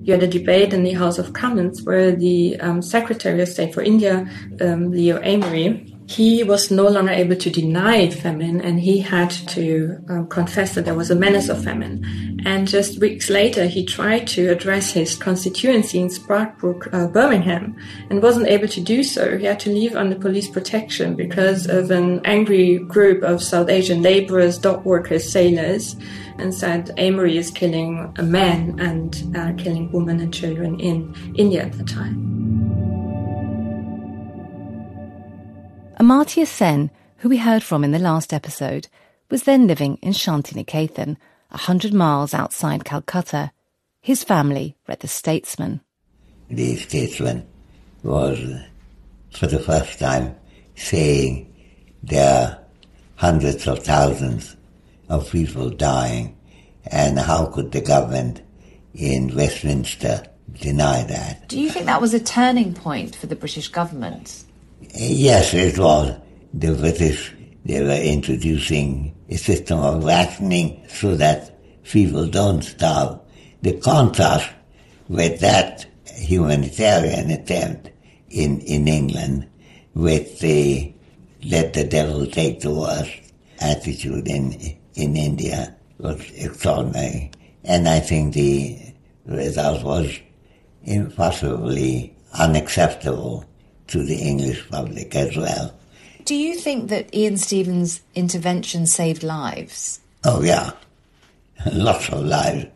you 0.08 0.14
had 0.14 0.22
a 0.22 0.26
debate 0.26 0.72
in 0.72 0.84
the 0.84 0.92
House 0.92 1.18
of 1.18 1.34
Commons 1.34 1.82
where 1.82 2.16
the 2.16 2.58
um, 2.60 2.80
Secretary 2.80 3.42
of 3.42 3.48
State 3.48 3.74
for 3.74 3.82
India, 3.82 4.26
um, 4.58 4.90
Leo 4.90 5.20
Amery, 5.20 5.97
he 6.08 6.42
was 6.42 6.70
no 6.70 6.88
longer 6.88 7.12
able 7.12 7.36
to 7.36 7.50
deny 7.50 8.08
famine 8.08 8.62
and 8.62 8.80
he 8.80 8.98
had 8.98 9.28
to 9.28 10.02
um, 10.08 10.26
confess 10.28 10.74
that 10.74 10.86
there 10.86 10.94
was 10.94 11.10
a 11.10 11.14
menace 11.14 11.50
of 11.50 11.62
famine. 11.62 12.42
And 12.46 12.66
just 12.66 12.98
weeks 12.98 13.28
later, 13.28 13.66
he 13.66 13.84
tried 13.84 14.26
to 14.28 14.48
address 14.48 14.90
his 14.90 15.14
constituency 15.14 15.98
in 15.98 16.08
Sparkbrook, 16.08 16.88
uh, 16.94 17.08
Birmingham, 17.08 17.76
and 18.08 18.22
wasn't 18.22 18.46
able 18.46 18.68
to 18.68 18.80
do 18.80 19.02
so. 19.02 19.36
He 19.36 19.44
had 19.44 19.60
to 19.60 19.70
leave 19.70 19.94
under 19.96 20.16
police 20.16 20.48
protection 20.48 21.14
because 21.14 21.66
of 21.66 21.90
an 21.90 22.24
angry 22.24 22.78
group 22.78 23.22
of 23.22 23.42
South 23.42 23.68
Asian 23.68 24.00
laborers, 24.00 24.56
dock 24.56 24.86
workers, 24.86 25.30
sailors 25.30 25.94
and 26.38 26.54
said 26.54 26.90
Amery 26.96 27.34
is 27.34 27.50
killing 27.50 28.14
a 28.16 28.22
man 28.22 28.78
and 28.78 29.36
uh, 29.36 29.52
killing 29.62 29.90
women 29.92 30.20
and 30.20 30.32
children 30.32 30.78
in 30.80 31.14
India 31.36 31.64
at 31.64 31.72
the 31.72 31.84
time. 31.84 32.37
Amartya 35.98 36.46
Sen, 36.46 36.92
who 37.16 37.28
we 37.28 37.38
heard 37.38 37.64
from 37.64 37.82
in 37.82 37.90
the 37.90 37.98
last 37.98 38.32
episode, 38.32 38.86
was 39.30 39.42
then 39.42 39.66
living 39.66 39.96
in 39.96 40.12
Shantiniketan, 40.12 41.16
a 41.50 41.56
hundred 41.56 41.92
miles 41.92 42.32
outside 42.32 42.84
Calcutta. 42.84 43.50
His 44.00 44.22
family 44.22 44.76
read 44.86 45.00
The 45.00 45.08
Statesman. 45.08 45.80
The 46.48 46.76
Statesman 46.76 47.44
was, 48.04 48.38
for 49.32 49.48
the 49.48 49.58
first 49.58 49.98
time, 49.98 50.36
saying 50.76 51.52
there 52.04 52.44
are 52.44 52.58
hundreds 53.16 53.66
of 53.66 53.80
thousands 53.80 54.56
of 55.08 55.28
people 55.32 55.68
dying, 55.68 56.38
and 56.86 57.18
how 57.18 57.46
could 57.46 57.72
the 57.72 57.80
government 57.80 58.40
in 58.94 59.34
Westminster 59.34 60.22
deny 60.60 61.02
that? 61.02 61.48
Do 61.48 61.60
you 61.60 61.70
think 61.70 61.86
that 61.86 62.00
was 62.00 62.14
a 62.14 62.20
turning 62.20 62.72
point 62.72 63.16
for 63.16 63.26
the 63.26 63.34
British 63.34 63.66
government? 63.66 64.44
Yes, 64.94 65.54
it 65.54 65.78
was. 65.78 66.14
The 66.54 66.74
British, 66.74 67.34
they 67.64 67.82
were 67.82 67.90
introducing 67.90 69.14
a 69.28 69.36
system 69.36 69.78
of 69.80 70.04
rationing 70.04 70.82
so 70.88 71.14
that 71.16 71.54
people 71.84 72.26
don't 72.26 72.62
starve. 72.62 73.20
The 73.62 73.74
contrast 73.80 74.50
with 75.08 75.40
that 75.40 75.86
humanitarian 76.06 77.30
attempt 77.30 77.90
in, 78.30 78.60
in 78.60 78.88
England 78.88 79.48
with 79.94 80.40
the 80.40 80.92
let 81.44 81.72
the 81.72 81.84
devil 81.84 82.26
take 82.26 82.60
the 82.60 82.74
worst 82.74 83.12
attitude 83.60 84.26
in 84.26 84.76
in 84.94 85.16
India 85.16 85.74
was 85.98 86.20
extraordinary. 86.34 87.30
And 87.64 87.88
I 87.88 88.00
think 88.00 88.34
the 88.34 88.78
result 89.26 89.84
was 89.84 90.18
impossibly 90.82 92.16
unacceptable 92.32 93.44
to 93.88 94.02
the 94.02 94.16
English 94.16 94.68
public 94.70 95.14
as 95.14 95.36
well. 95.36 95.74
Do 96.24 96.34
you 96.34 96.56
think 96.56 96.90
that 96.90 97.14
Ian 97.14 97.36
Stephens' 97.38 98.02
intervention 98.14 98.86
saved 98.86 99.22
lives? 99.22 100.00
Oh, 100.24 100.42
yeah. 100.42 100.72
Lots 101.72 102.08
of 102.10 102.24
lives. 102.24 102.66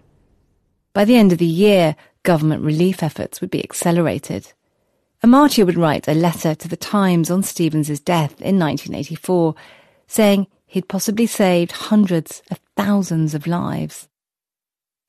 By 0.94 1.04
the 1.04 1.16
end 1.16 1.32
of 1.32 1.38
the 1.38 1.46
year, 1.46 1.96
government 2.22 2.62
relief 2.62 3.02
efforts 3.02 3.40
would 3.40 3.50
be 3.50 3.62
accelerated. 3.62 4.52
Amartya 5.24 5.64
would 5.64 5.76
write 5.76 6.08
a 6.08 6.14
letter 6.14 6.54
to 6.54 6.68
the 6.68 6.76
Times 6.76 7.30
on 7.30 7.42
Stephens's 7.42 8.00
death 8.00 8.40
in 8.40 8.58
1984, 8.58 9.54
saying 10.06 10.46
he'd 10.66 10.88
possibly 10.88 11.26
saved 11.26 11.72
hundreds 11.72 12.42
of 12.50 12.58
thousands 12.76 13.34
of 13.34 13.46
lives. 13.46 14.08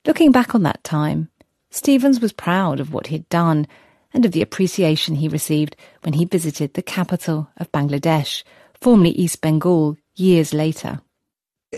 Looking 0.06 0.32
back 0.32 0.54
on 0.54 0.64
that 0.64 0.84
time, 0.84 1.30
Stephens 1.72 2.20
was 2.20 2.34
proud 2.34 2.80
of 2.80 2.94
what 2.94 3.08
he'd 3.08 3.28
done 3.30 3.68
and 4.14 4.26
of 4.26 4.32
the 4.32 4.42
appreciation 4.42 5.16
he 5.16 5.28
received 5.28 5.76
when 6.04 6.14
he 6.14 6.26
visited 6.26 6.74
the 6.74 6.82
capital 6.82 7.50
of 7.58 7.72
Bangladesh, 7.72 8.44
formerly 8.80 9.12
East 9.12 9.42
Bengal, 9.42 9.98
years 10.16 10.54
later. 10.54 11.02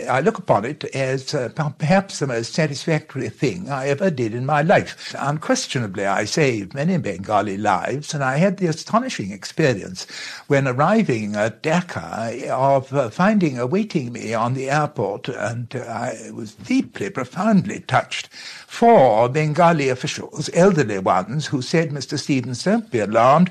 I 0.04 0.20
look 0.20 0.38
upon 0.38 0.64
it 0.64 0.84
as 0.94 1.34
uh, 1.34 1.48
perhaps 1.78 2.18
the 2.18 2.26
most 2.26 2.52
satisfactory 2.52 3.28
thing 3.28 3.70
I 3.70 3.88
ever 3.88 4.10
did 4.10 4.34
in 4.34 4.46
my 4.46 4.62
life. 4.62 5.14
Unquestionably, 5.18 6.06
I 6.06 6.24
saved 6.24 6.74
many 6.74 6.98
Bengali 6.98 7.56
lives, 7.56 8.14
and 8.14 8.22
I 8.22 8.36
had 8.36 8.58
the 8.58 8.66
astonishing 8.66 9.30
experience 9.30 10.06
when 10.46 10.68
arriving 10.68 11.34
at 11.36 11.62
Dhaka 11.62 12.48
of 12.48 12.92
uh, 12.92 13.10
finding 13.10 13.58
awaiting 13.58 14.12
me 14.12 14.34
on 14.34 14.54
the 14.54 14.70
airport, 14.70 15.28
and 15.28 15.74
uh, 15.74 15.80
I 15.80 16.30
was 16.32 16.54
deeply, 16.54 17.10
profoundly 17.10 17.80
touched. 17.80 18.28
Four 18.28 19.28
Bengali 19.28 19.88
officials, 19.88 20.50
elderly 20.52 20.98
ones, 20.98 21.46
who 21.46 21.62
said, 21.62 21.90
Mr. 21.90 22.18
Stephens, 22.18 22.64
don't 22.64 22.90
be 22.90 23.00
alarmed. 23.00 23.50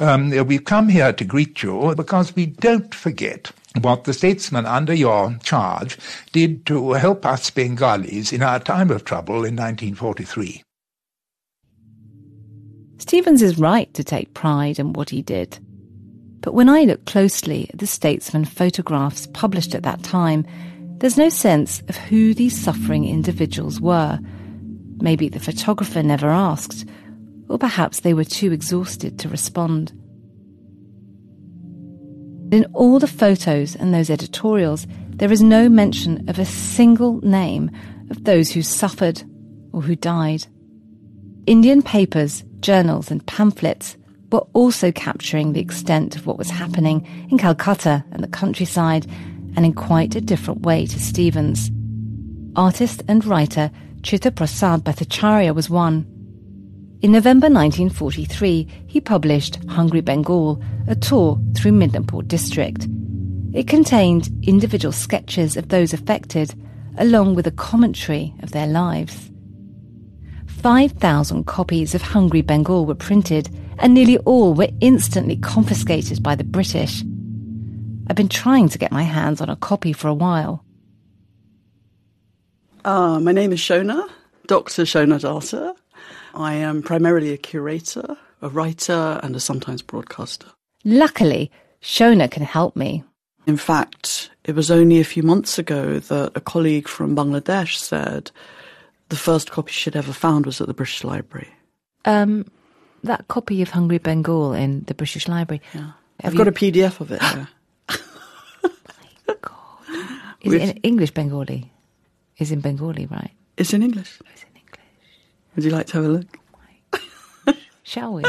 Um, 0.00 0.30
we've 0.30 0.64
come 0.64 0.88
here 0.88 1.12
to 1.12 1.24
greet 1.24 1.62
you 1.62 1.94
because 1.96 2.34
we 2.34 2.46
don't 2.46 2.94
forget 2.94 3.52
what 3.80 4.04
the 4.04 4.12
statesman 4.12 4.66
under 4.66 4.94
your 4.94 5.36
charge 5.42 5.98
did 6.32 6.66
to 6.66 6.92
help 6.92 7.24
us 7.24 7.50
Bengalis 7.50 8.32
in 8.32 8.42
our 8.42 8.60
time 8.60 8.90
of 8.90 9.04
trouble 9.04 9.44
in 9.44 9.56
1943. 9.56 10.62
Stephens 12.98 13.42
is 13.42 13.58
right 13.58 13.92
to 13.94 14.04
take 14.04 14.34
pride 14.34 14.78
in 14.78 14.92
what 14.92 15.10
he 15.10 15.22
did. 15.22 15.58
But 16.40 16.54
when 16.54 16.68
I 16.68 16.82
look 16.82 17.04
closely 17.06 17.68
at 17.72 17.78
the 17.78 17.86
statesman 17.86 18.44
photographs 18.44 19.26
published 19.28 19.74
at 19.74 19.84
that 19.84 20.02
time, 20.02 20.44
there's 20.98 21.18
no 21.18 21.28
sense 21.28 21.82
of 21.88 21.96
who 21.96 22.34
these 22.34 22.56
suffering 22.56 23.08
individuals 23.08 23.80
were. 23.80 24.18
Maybe 25.00 25.28
the 25.28 25.40
photographer 25.40 26.02
never 26.02 26.28
asked, 26.28 26.84
or 27.48 27.58
perhaps 27.58 28.00
they 28.00 28.14
were 28.14 28.24
too 28.24 28.52
exhausted 28.52 29.18
to 29.20 29.28
respond. 29.28 29.92
In 32.52 32.66
all 32.74 32.98
the 32.98 33.06
photos 33.06 33.74
and 33.74 33.94
those 33.94 34.10
editorials, 34.10 34.86
there 35.08 35.32
is 35.32 35.42
no 35.42 35.70
mention 35.70 36.28
of 36.28 36.38
a 36.38 36.44
single 36.44 37.18
name 37.22 37.70
of 38.10 38.24
those 38.24 38.50
who 38.50 38.60
suffered 38.60 39.22
or 39.72 39.80
who 39.80 39.96
died. 39.96 40.46
Indian 41.46 41.80
papers, 41.80 42.44
journals, 42.60 43.10
and 43.10 43.26
pamphlets 43.26 43.96
were 44.30 44.46
also 44.52 44.92
capturing 44.92 45.54
the 45.54 45.62
extent 45.62 46.14
of 46.14 46.26
what 46.26 46.36
was 46.36 46.50
happening 46.50 47.08
in 47.30 47.38
Calcutta 47.38 48.04
and 48.12 48.22
the 48.22 48.28
countryside, 48.28 49.06
and 49.56 49.64
in 49.64 49.72
quite 49.72 50.14
a 50.14 50.20
different 50.20 50.60
way 50.60 50.84
to 50.84 51.00
Stephens. 51.00 51.70
Artist 52.54 53.02
and 53.08 53.24
writer 53.24 53.70
Chitta 54.02 54.30
Prasad 54.30 54.84
Bhattacharya 54.84 55.54
was 55.54 55.70
one. 55.70 56.06
In 57.02 57.10
November 57.10 57.46
1943, 57.46 58.68
he 58.86 59.00
published 59.00 59.58
Hungry 59.64 60.00
Bengal, 60.00 60.62
a 60.86 60.94
tour 60.94 61.36
through 61.56 61.72
Midnapore 61.72 62.26
district. 62.28 62.86
It 63.52 63.66
contained 63.66 64.30
individual 64.46 64.92
sketches 64.92 65.56
of 65.56 65.68
those 65.68 65.92
affected, 65.92 66.54
along 66.98 67.34
with 67.34 67.48
a 67.48 67.50
commentary 67.50 68.32
of 68.44 68.52
their 68.52 68.68
lives. 68.68 69.32
5,000 70.46 71.44
copies 71.44 71.92
of 71.96 72.02
Hungry 72.02 72.40
Bengal 72.40 72.86
were 72.86 72.94
printed, 72.94 73.50
and 73.80 73.94
nearly 73.94 74.18
all 74.18 74.54
were 74.54 74.70
instantly 74.80 75.36
confiscated 75.38 76.22
by 76.22 76.36
the 76.36 76.44
British. 76.44 77.02
I've 78.06 78.14
been 78.14 78.28
trying 78.28 78.68
to 78.68 78.78
get 78.78 78.92
my 78.92 79.02
hands 79.02 79.40
on 79.40 79.50
a 79.50 79.56
copy 79.56 79.92
for 79.92 80.06
a 80.06 80.14
while. 80.14 80.64
Uh, 82.84 83.18
my 83.18 83.32
name 83.32 83.52
is 83.52 83.58
Shona, 83.58 84.08
Dr. 84.46 84.84
Shona 84.84 85.20
Datta. 85.20 85.74
I 86.34 86.54
am 86.54 86.82
primarily 86.82 87.32
a 87.32 87.36
curator, 87.36 88.16
a 88.40 88.48
writer, 88.48 89.20
and 89.22 89.36
a 89.36 89.40
sometimes 89.40 89.82
broadcaster. 89.82 90.48
Luckily, 90.84 91.50
Shona 91.80 92.30
can 92.30 92.42
help 92.42 92.76
me. 92.76 93.04
In 93.46 93.56
fact, 93.56 94.30
it 94.44 94.54
was 94.54 94.70
only 94.70 95.00
a 95.00 95.04
few 95.04 95.22
months 95.22 95.58
ago 95.58 95.98
that 95.98 96.32
a 96.34 96.40
colleague 96.40 96.88
from 96.88 97.16
Bangladesh 97.16 97.76
said 97.76 98.30
the 99.08 99.16
first 99.16 99.50
copy 99.50 99.72
she'd 99.72 99.96
ever 99.96 100.12
found 100.12 100.46
was 100.46 100.60
at 100.60 100.68
the 100.68 100.74
British 100.74 101.04
Library. 101.04 101.48
Um, 102.04 102.46
that 103.04 103.28
copy 103.28 103.62
of 103.62 103.70
Hungry 103.70 103.98
Bengal 103.98 104.52
in 104.52 104.84
the 104.86 104.94
British 104.94 105.28
Library. 105.28 105.60
Yeah. 105.74 105.92
I've 106.22 106.36
got 106.36 106.48
a 106.48 106.52
PDF 106.52 107.00
of 107.00 107.10
it. 107.10 107.20
Is 110.42 110.52
it 110.52 110.62
in 110.62 110.76
English 110.78 111.12
Bengali? 111.12 111.70
Is 112.38 112.50
in 112.50 112.60
Bengali, 112.60 113.06
right? 113.06 113.30
It's 113.56 113.72
in 113.72 113.82
English. 113.82 114.18
It's 114.32 114.42
in 114.42 114.48
English. 114.48 114.51
Would 115.54 115.64
you 115.64 115.70
like 115.70 115.86
to 115.88 115.96
have 115.96 116.04
a 116.04 116.08
look? 116.08 117.56
Shall 117.82 118.14
we? 118.14 118.24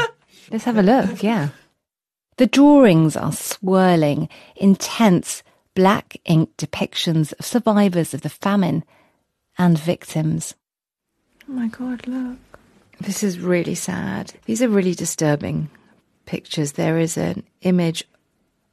Let's 0.50 0.64
have 0.64 0.76
a 0.76 0.82
look, 0.82 1.22
yeah. 1.22 1.48
The 2.36 2.46
drawings 2.46 3.16
are 3.16 3.32
swirling, 3.32 4.28
intense, 4.56 5.42
black 5.74 6.16
ink 6.24 6.50
depictions 6.56 7.32
of 7.38 7.46
survivors 7.46 8.12
of 8.12 8.22
the 8.22 8.28
famine 8.28 8.84
and 9.56 9.78
victims. 9.78 10.54
Oh 11.48 11.52
my 11.52 11.68
god, 11.68 12.06
look. 12.06 12.38
This 13.00 13.22
is 13.22 13.38
really 13.38 13.74
sad. 13.74 14.34
These 14.46 14.62
are 14.62 14.68
really 14.68 14.94
disturbing 14.94 15.70
pictures. 16.26 16.72
There 16.72 16.98
is 16.98 17.16
an 17.16 17.44
image 17.62 18.04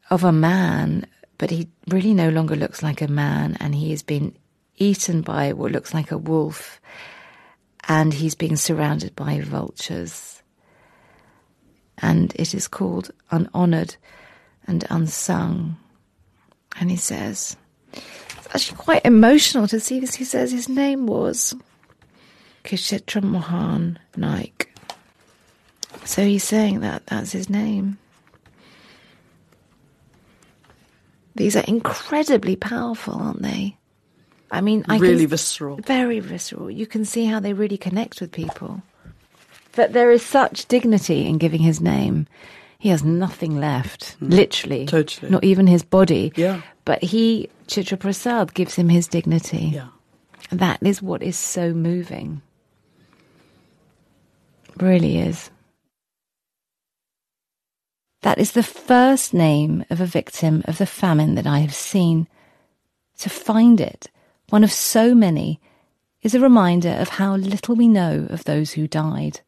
of 0.10 0.24
a 0.24 0.32
man, 0.32 1.06
but 1.38 1.50
he 1.52 1.70
really 1.88 2.14
no 2.14 2.30
longer 2.30 2.56
looks 2.56 2.84
like 2.84 3.02
a 3.02 3.08
man, 3.08 3.58
and 3.60 3.74
he 3.76 3.92
has 3.92 4.04
been 4.04 4.36
eaten 4.78 5.22
by 5.22 5.54
what 5.54 5.72
looks 5.72 5.94
like 5.94 6.12
a 6.12 6.18
wolf, 6.18 6.80
and 7.88 8.13
he's 8.13 8.36
being 8.36 8.56
surrounded 8.56 9.15
by 9.15 9.41
vultures. 9.41 10.41
And 11.98 12.34
it 12.36 12.54
is 12.54 12.67
called 12.67 13.12
Unhonoured 13.32 13.96
and 14.67 14.86
Unsung. 14.89 15.78
And 16.80 16.89
he 16.89 16.98
says, 16.98 17.58
it's 17.94 18.48
actually 18.54 18.78
quite 18.78 19.06
emotional 19.06 19.67
to 19.67 19.80
see 19.80 20.00
this. 20.00 20.15
He 20.15 20.24
says 20.24 20.52
his 20.52 20.70
name 20.70 21.06
was 21.06 21.56
Kishitra 22.63 23.22
Mohan 23.24 24.00
Naik. 24.15 24.74
So 26.06 26.26
he's 26.26 26.44
saying 26.44 26.80
that 26.82 27.06
that's 27.08 27.32
his 27.32 27.50
name. 27.50 27.98
These 31.36 31.56
are 31.56 31.63
incredibly 31.67 32.56
powerful, 32.56 33.15
aren't 33.15 33.41
they? 33.41 33.78
I 34.52 34.62
mean, 34.62 34.84
I 34.90 34.98
really 34.98 35.20
can, 35.24 35.30
visceral. 35.30 35.78
Very 35.78 36.20
visceral. 36.20 36.70
You 36.70 36.86
can 36.86 37.06
see 37.06 37.26
how 37.26 37.40
they 37.40 37.54
really 37.54 37.78
connect 37.78 38.20
with 38.20 38.32
people. 38.32 38.82
But 39.76 39.94
there 39.94 40.12
is 40.12 40.22
such 40.24 40.68
dignity 40.68 41.26
in 41.26 41.38
giving 41.38 41.62
his 41.62 41.80
name. 41.80 42.28
He 42.78 42.90
has 42.90 43.04
nothing 43.04 43.60
left, 43.60 44.20
Mm. 44.20 44.34
literally. 44.34 44.86
Totally. 44.86 45.32
Not 45.32 45.44
even 45.46 45.68
his 45.68 45.84
body. 45.84 46.34
Yeah. 46.36 46.62
But 46.84 47.02
he, 47.02 47.50
Chitta 47.68 47.96
Prasad, 47.96 48.54
gives 48.54 48.76
him 48.76 48.90
his 48.90 49.08
dignity. 49.08 49.72
Yeah. 49.74 49.88
That 50.52 50.80
is 50.82 51.02
what 51.02 51.24
is 51.24 51.38
so 51.38 51.74
moving. 51.74 52.42
Really 54.78 55.18
is. 55.20 55.50
That 58.24 58.38
is 58.38 58.52
the 58.52 58.64
first 58.64 59.34
name 59.34 59.86
of 59.90 60.02
a 60.02 60.06
victim 60.06 60.62
of 60.66 60.78
the 60.78 60.86
famine 60.86 61.36
that 61.36 61.48
I 61.48 61.60
have 61.60 61.74
seen. 61.74 62.28
To 63.20 63.30
find 63.30 63.80
it, 63.80 64.10
one 64.52 64.64
of 64.64 64.72
so 64.72 65.16
many, 65.16 65.60
is 66.22 66.36
a 66.36 66.40
reminder 66.40 66.90
of 66.90 67.10
how 67.10 67.36
little 67.36 67.76
we 67.76 67.88
know 67.88 68.28
of 68.30 68.44
those 68.44 68.74
who 68.74 68.88
died. 68.88 69.40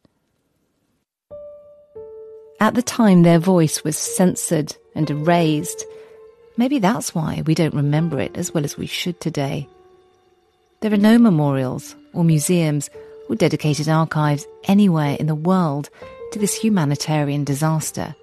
At 2.58 2.74
the 2.74 2.82
time, 2.82 3.22
their 3.22 3.38
voice 3.38 3.84
was 3.84 3.98
censored 3.98 4.74
and 4.94 5.08
erased. 5.10 5.84
Maybe 6.56 6.78
that's 6.78 7.14
why 7.14 7.42
we 7.46 7.54
don't 7.54 7.74
remember 7.74 8.18
it 8.18 8.36
as 8.36 8.54
well 8.54 8.64
as 8.64 8.78
we 8.78 8.86
should 8.86 9.20
today. 9.20 9.68
There 10.80 10.92
are 10.92 10.96
no 10.96 11.18
memorials 11.18 11.94
or 12.14 12.24
museums 12.24 12.88
or 13.28 13.36
dedicated 13.36 13.88
archives 13.88 14.46
anywhere 14.64 15.16
in 15.20 15.26
the 15.26 15.34
world 15.34 15.90
to 16.32 16.38
this 16.38 16.54
humanitarian 16.54 17.44
disaster. 17.44 18.14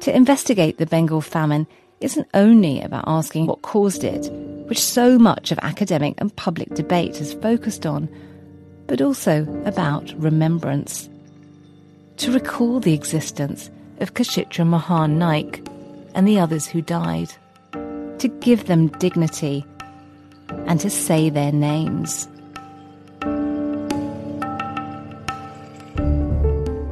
To 0.00 0.14
investigate 0.14 0.78
the 0.78 0.86
Bengal 0.86 1.20
famine 1.20 1.66
isn't 2.00 2.28
only 2.34 2.80
about 2.80 3.04
asking 3.06 3.46
what 3.46 3.62
caused 3.62 4.04
it, 4.04 4.30
which 4.68 4.82
so 4.82 5.18
much 5.18 5.52
of 5.52 5.58
academic 5.62 6.14
and 6.18 6.34
public 6.36 6.68
debate 6.74 7.16
has 7.18 7.34
focused 7.34 7.86
on, 7.86 8.08
but 8.86 9.00
also 9.00 9.46
about 9.64 10.12
remembrance. 10.16 11.08
to 12.20 12.30
recall 12.30 12.80
the 12.80 12.92
existence 12.92 13.70
of 14.00 14.12
Kashitra 14.12 14.66
Mahan 14.66 15.18
Naik 15.18 15.66
and 16.14 16.28
the 16.28 16.38
others 16.38 16.66
who 16.66 16.82
died, 16.82 17.32
to 17.72 18.28
give 18.40 18.66
them 18.66 18.88
dignity 18.98 19.64
and 20.66 20.78
to 20.80 20.90
say 20.90 21.30
their 21.30 21.50
names. 21.50 22.28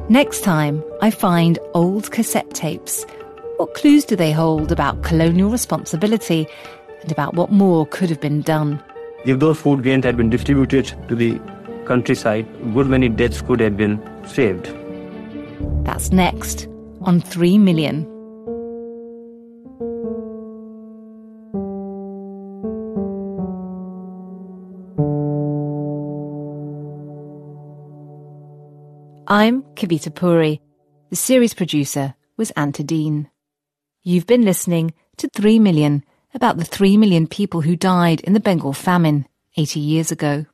Next 0.09 0.43
time, 0.43 0.83
I 0.99 1.11
find 1.11 1.59
old 1.75 2.09
cassette 2.09 2.51
tapes. 2.55 3.05
What 3.59 3.73
clues 3.73 4.05
do 4.05 4.15
they 4.15 4.31
hold 4.31 4.71
about 4.71 5.03
colonial 5.03 5.49
responsibility 5.49 6.47
and 7.01 7.11
about 7.11 7.33
what 7.33 7.51
more 7.51 7.85
could 7.85 8.09
have 8.09 8.21
been 8.21 8.41
done? 8.41 8.81
If 9.25 9.39
those 9.39 9.59
food 9.59 9.83
grains 9.83 10.05
had 10.05 10.15
been 10.15 10.29
distributed 10.29 10.95
to 11.09 11.13
the 11.13 11.41
countryside, 11.85 12.47
good 12.73 12.87
many 12.87 13.09
deaths 13.09 13.41
could 13.41 13.59
have 13.59 13.75
been 13.75 14.01
saved. 14.25 14.73
That's 15.83 16.13
next 16.13 16.69
on 17.01 17.19
3 17.19 17.57
Million. 17.57 18.05
I'm 29.27 29.63
Kavita 29.75 30.15
Puri. 30.15 30.61
The 31.09 31.17
series 31.17 31.53
producer 31.53 32.13
was 32.37 32.51
Ant 32.51 32.77
Adeane. 32.77 33.28
You've 34.09 34.25
been 34.25 34.41
listening 34.41 34.95
to 35.17 35.29
3 35.29 35.59
Million, 35.59 36.03
about 36.33 36.57
the 36.57 36.65
3 36.65 36.97
million 36.97 37.27
people 37.27 37.61
who 37.61 37.75
died 37.75 38.21
in 38.21 38.33
the 38.33 38.39
Bengal 38.39 38.73
famine 38.73 39.27
80 39.55 39.79
years 39.79 40.11
ago. 40.11 40.47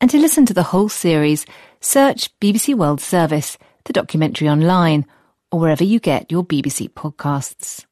And 0.00 0.10
to 0.10 0.16
listen 0.16 0.46
to 0.46 0.54
the 0.54 0.62
whole 0.62 0.88
series, 0.88 1.44
search 1.82 2.30
BBC 2.40 2.74
World 2.74 3.02
Service, 3.02 3.58
the 3.84 3.92
documentary 3.92 4.48
online, 4.48 5.04
or 5.52 5.60
wherever 5.60 5.84
you 5.84 6.00
get 6.00 6.32
your 6.32 6.46
BBC 6.46 6.88
podcasts. 6.94 7.84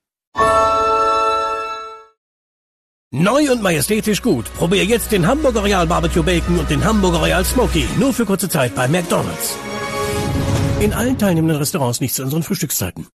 Neu 3.13 3.53
und 3.53 3.61
majestätisch 3.61 4.23
gut. 4.23 4.47
Probier 4.55 4.87
jetzt 4.87 5.13
den 5.13 5.27
Hamburger 5.27 5.63
Real 5.63 5.87
Barbecue 5.87 6.23
Bacon 6.23 6.59
und 6.59 6.71
den 6.71 6.83
Hamburger 6.83 7.23
Real 7.23 7.45
Smoky. 7.45 7.87
Nur 7.99 8.15
für 8.15 8.25
kurze 8.25 8.49
Zeit 8.49 8.75
bei 8.75 8.89
McDonald's. 8.89 9.59
In 10.81 10.95
allen 10.95 11.19
teilnehmenden 11.19 11.59
Restaurants 11.59 12.01
nicht 12.01 12.15
zu 12.15 12.23
unseren 12.23 12.43
Frühstückszeiten. 12.43 13.09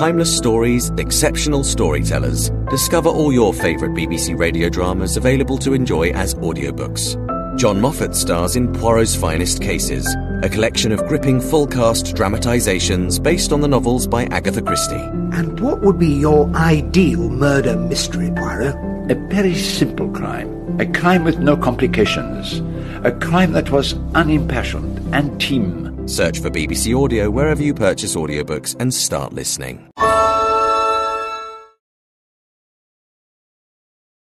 Timeless 0.00 0.34
stories, 0.34 0.90
exceptional 0.96 1.62
storytellers. 1.62 2.48
Discover 2.70 3.10
all 3.10 3.34
your 3.34 3.52
favourite 3.52 3.94
BBC 3.94 4.34
radio 4.34 4.70
dramas 4.70 5.18
available 5.18 5.58
to 5.58 5.74
enjoy 5.74 6.08
as 6.12 6.34
audiobooks. 6.36 7.18
John 7.58 7.82
Moffatt 7.82 8.14
stars 8.14 8.56
in 8.56 8.72
Poirot's 8.72 9.14
Finest 9.14 9.60
Cases, 9.60 10.06
a 10.42 10.48
collection 10.48 10.90
of 10.92 11.06
gripping 11.06 11.38
full 11.38 11.66
cast 11.66 12.14
dramatisations 12.14 13.22
based 13.22 13.52
on 13.52 13.60
the 13.60 13.68
novels 13.68 14.06
by 14.06 14.24
Agatha 14.28 14.62
Christie. 14.62 14.94
And 15.34 15.60
what 15.60 15.82
would 15.82 15.98
be 15.98 16.08
your 16.08 16.48
ideal 16.56 17.28
murder 17.28 17.76
mystery, 17.76 18.30
Poirot? 18.30 18.76
A 19.10 19.14
very 19.28 19.54
simple 19.54 20.08
crime. 20.12 20.80
A 20.80 20.86
crime 20.86 21.24
with 21.24 21.40
no 21.40 21.58
complications. 21.58 22.62
A 23.04 23.12
crime 23.12 23.52
that 23.52 23.70
was 23.70 23.92
unimpassioned 24.14 24.98
and 25.14 25.38
team. 25.38 25.89
Search 26.10 26.40
for 26.40 26.50
BBC 26.50 26.92
Audio 26.92 27.30
wherever 27.30 27.62
you 27.62 27.72
purchase 27.72 28.16
audiobooks 28.16 28.74
and 28.80 28.92
start 28.92 29.32
listening. 29.32 29.88